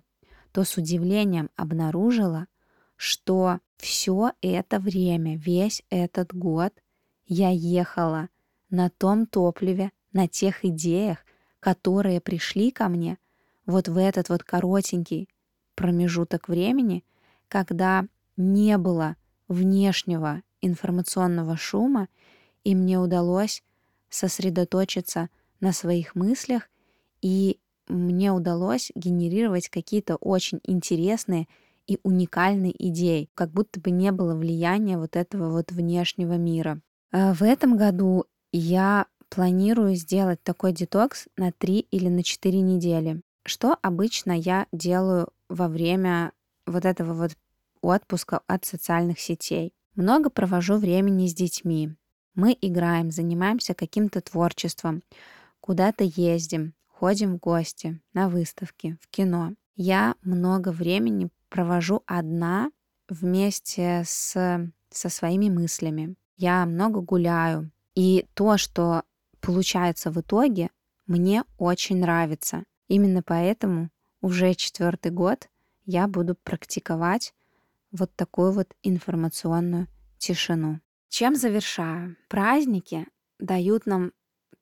то 0.51 0.63
с 0.63 0.77
удивлением 0.77 1.49
обнаружила, 1.55 2.47
что 2.95 3.59
все 3.77 4.33
это 4.41 4.79
время, 4.79 5.37
весь 5.37 5.83
этот 5.89 6.33
год 6.33 6.73
я 7.25 7.49
ехала 7.49 8.29
на 8.69 8.89
том 8.89 9.25
топливе, 9.25 9.91
на 10.11 10.27
тех 10.27 10.65
идеях, 10.65 11.19
которые 11.59 12.19
пришли 12.19 12.71
ко 12.71 12.87
мне 12.87 13.17
вот 13.65 13.87
в 13.87 13.97
этот 13.97 14.29
вот 14.29 14.43
коротенький 14.43 15.29
промежуток 15.75 16.49
времени, 16.49 17.05
когда 17.47 18.05
не 18.37 18.77
было 18.77 19.15
внешнего 19.47 20.41
информационного 20.61 21.57
шума, 21.57 22.07
и 22.63 22.75
мне 22.75 22.99
удалось 22.99 23.63
сосредоточиться 24.09 25.29
на 25.59 25.73
своих 25.73 26.15
мыслях, 26.15 26.69
и 27.21 27.59
мне 27.87 28.31
удалось 28.31 28.91
генерировать 28.95 29.69
какие-то 29.69 30.15
очень 30.15 30.59
интересные 30.63 31.47
и 31.87 31.99
уникальные 32.03 32.73
идеи, 32.89 33.29
как 33.33 33.51
будто 33.51 33.79
бы 33.79 33.89
не 33.89 34.11
было 34.11 34.35
влияния 34.35 34.97
вот 34.97 35.15
этого 35.15 35.49
вот 35.49 35.71
внешнего 35.71 36.33
мира. 36.33 36.81
А 37.11 37.33
в 37.33 37.41
этом 37.41 37.77
году 37.77 38.25
я 38.51 39.07
планирую 39.29 39.95
сделать 39.95 40.41
такой 40.43 40.71
детокс 40.71 41.27
на 41.37 41.51
3 41.51 41.79
или 41.91 42.09
на 42.09 42.23
4 42.23 42.61
недели. 42.61 43.21
Что 43.43 43.77
обычно 43.81 44.31
я 44.31 44.67
делаю 44.71 45.29
во 45.47 45.67
время 45.67 46.31
вот 46.67 46.85
этого 46.85 47.13
вот 47.13 47.31
отпуска 47.81 48.41
от 48.47 48.65
социальных 48.65 49.19
сетей. 49.19 49.73
Много 49.95 50.29
провожу 50.29 50.77
времени 50.77 51.27
с 51.27 51.33
детьми. 51.33 51.95
Мы 52.39 52.57
играем, 52.61 53.11
занимаемся 53.11 53.73
каким-то 53.73 54.21
творчеством, 54.21 55.03
куда-то 55.59 56.05
ездим, 56.05 56.73
ходим 56.87 57.33
в 57.33 57.39
гости, 57.39 57.99
на 58.13 58.29
выставки, 58.29 58.97
в 59.01 59.09
кино. 59.09 59.55
Я 59.75 60.15
много 60.21 60.69
времени 60.69 61.31
провожу 61.49 62.01
одна 62.05 62.71
вместе 63.09 64.03
с, 64.05 64.71
со 64.89 65.09
своими 65.09 65.49
мыслями. 65.49 66.15
Я 66.37 66.65
много 66.65 67.01
гуляю. 67.01 67.71
И 67.93 68.25
то, 68.35 68.57
что 68.57 69.03
получается 69.41 70.09
в 70.09 70.21
итоге, 70.21 70.69
мне 71.07 71.43
очень 71.57 71.97
нравится. 71.97 72.63
Именно 72.87 73.21
поэтому 73.21 73.89
уже 74.21 74.53
четвертый 74.53 75.11
год 75.11 75.49
я 75.83 76.07
буду 76.07 76.35
практиковать 76.35 77.33
вот 77.91 78.15
такую 78.15 78.53
вот 78.53 78.73
информационную 78.81 79.87
тишину. 80.17 80.79
Чем 81.09 81.35
завершаю? 81.35 82.15
Праздники 82.27 83.07
дают 83.39 83.85
нам 83.85 84.13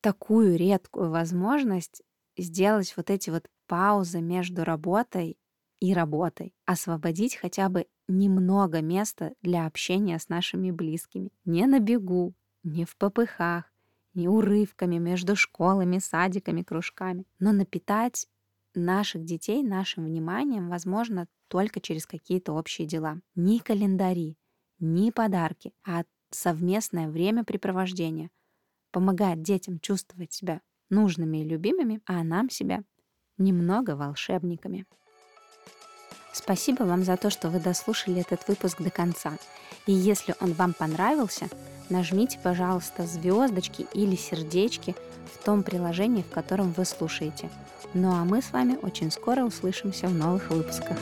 такую 0.02 0.58
редкую 0.58 1.12
возможность 1.12 2.02
сделать 2.38 2.94
вот 2.96 3.10
эти 3.10 3.30
вот 3.30 3.48
паузы 3.68 4.22
между 4.22 4.64
работой 4.64 5.38
и 5.80 5.94
работой, 5.94 6.56
освободить 6.66 7.36
хотя 7.36 7.70
бы 7.70 7.86
немного 8.08 8.82
места 8.82 9.34
для 9.42 9.68
общения 9.68 10.18
с 10.18 10.30
нашими 10.30 10.72
близкими. 10.72 11.32
Не 11.46 11.66
на 11.66 11.80
бегу, 11.80 12.34
не 12.64 12.86
в 12.86 12.96
попыхах, 12.96 13.66
не 14.14 14.28
урывками 14.28 14.98
между 14.98 15.36
школами, 15.36 16.00
садиками, 16.00 16.64
кружками, 16.64 17.26
но 17.40 17.52
напитать 17.52 18.28
наших 18.74 19.26
детей 19.26 19.64
нашим 19.64 20.06
вниманием 20.06 20.70
возможно 20.70 21.28
только 21.50 21.82
через 21.82 22.06
какие-то 22.06 22.54
общие 22.54 22.88
дела. 22.88 23.20
Ни 23.36 23.58
календари, 23.58 24.38
ни 24.80 25.12
подарки, 25.12 25.74
а 25.84 26.04
совместное 26.32 27.08
времяпрепровождение 27.08 28.30
помогает 28.92 29.42
детям 29.42 29.80
чувствовать 29.80 30.34
себя 30.34 30.62
нужными 30.90 31.38
и 31.38 31.44
любимыми, 31.44 32.02
а 32.06 32.24
нам 32.24 32.50
себя 32.50 32.84
немного 33.38 33.96
волшебниками. 33.96 34.86
Спасибо 36.34 36.84
вам 36.84 37.04
за 37.04 37.18
то, 37.18 37.30
что 37.30 37.50
вы 37.50 37.60
дослушали 37.60 38.22
этот 38.22 38.48
выпуск 38.48 38.82
до 38.82 38.92
конца. 38.92 39.38
И 39.86 39.92
если 39.92 40.36
он 40.40 40.54
вам 40.54 40.74
понравился, 40.74 41.48
нажмите, 41.90 42.40
пожалуйста, 42.42 43.08
звездочки 43.08 43.88
или 43.94 44.16
сердечки 44.16 44.96
в 45.34 45.44
том 45.44 45.64
приложении, 45.64 46.22
в 46.22 46.30
котором 46.30 46.74
вы 46.74 46.86
слушаете. 46.86 47.50
Ну 47.94 48.12
а 48.12 48.24
мы 48.24 48.42
с 48.42 48.52
вами 48.52 48.78
очень 48.82 49.12
скоро 49.12 49.44
услышимся 49.44 50.08
в 50.08 50.14
новых 50.14 50.50
выпусках. 50.50 50.98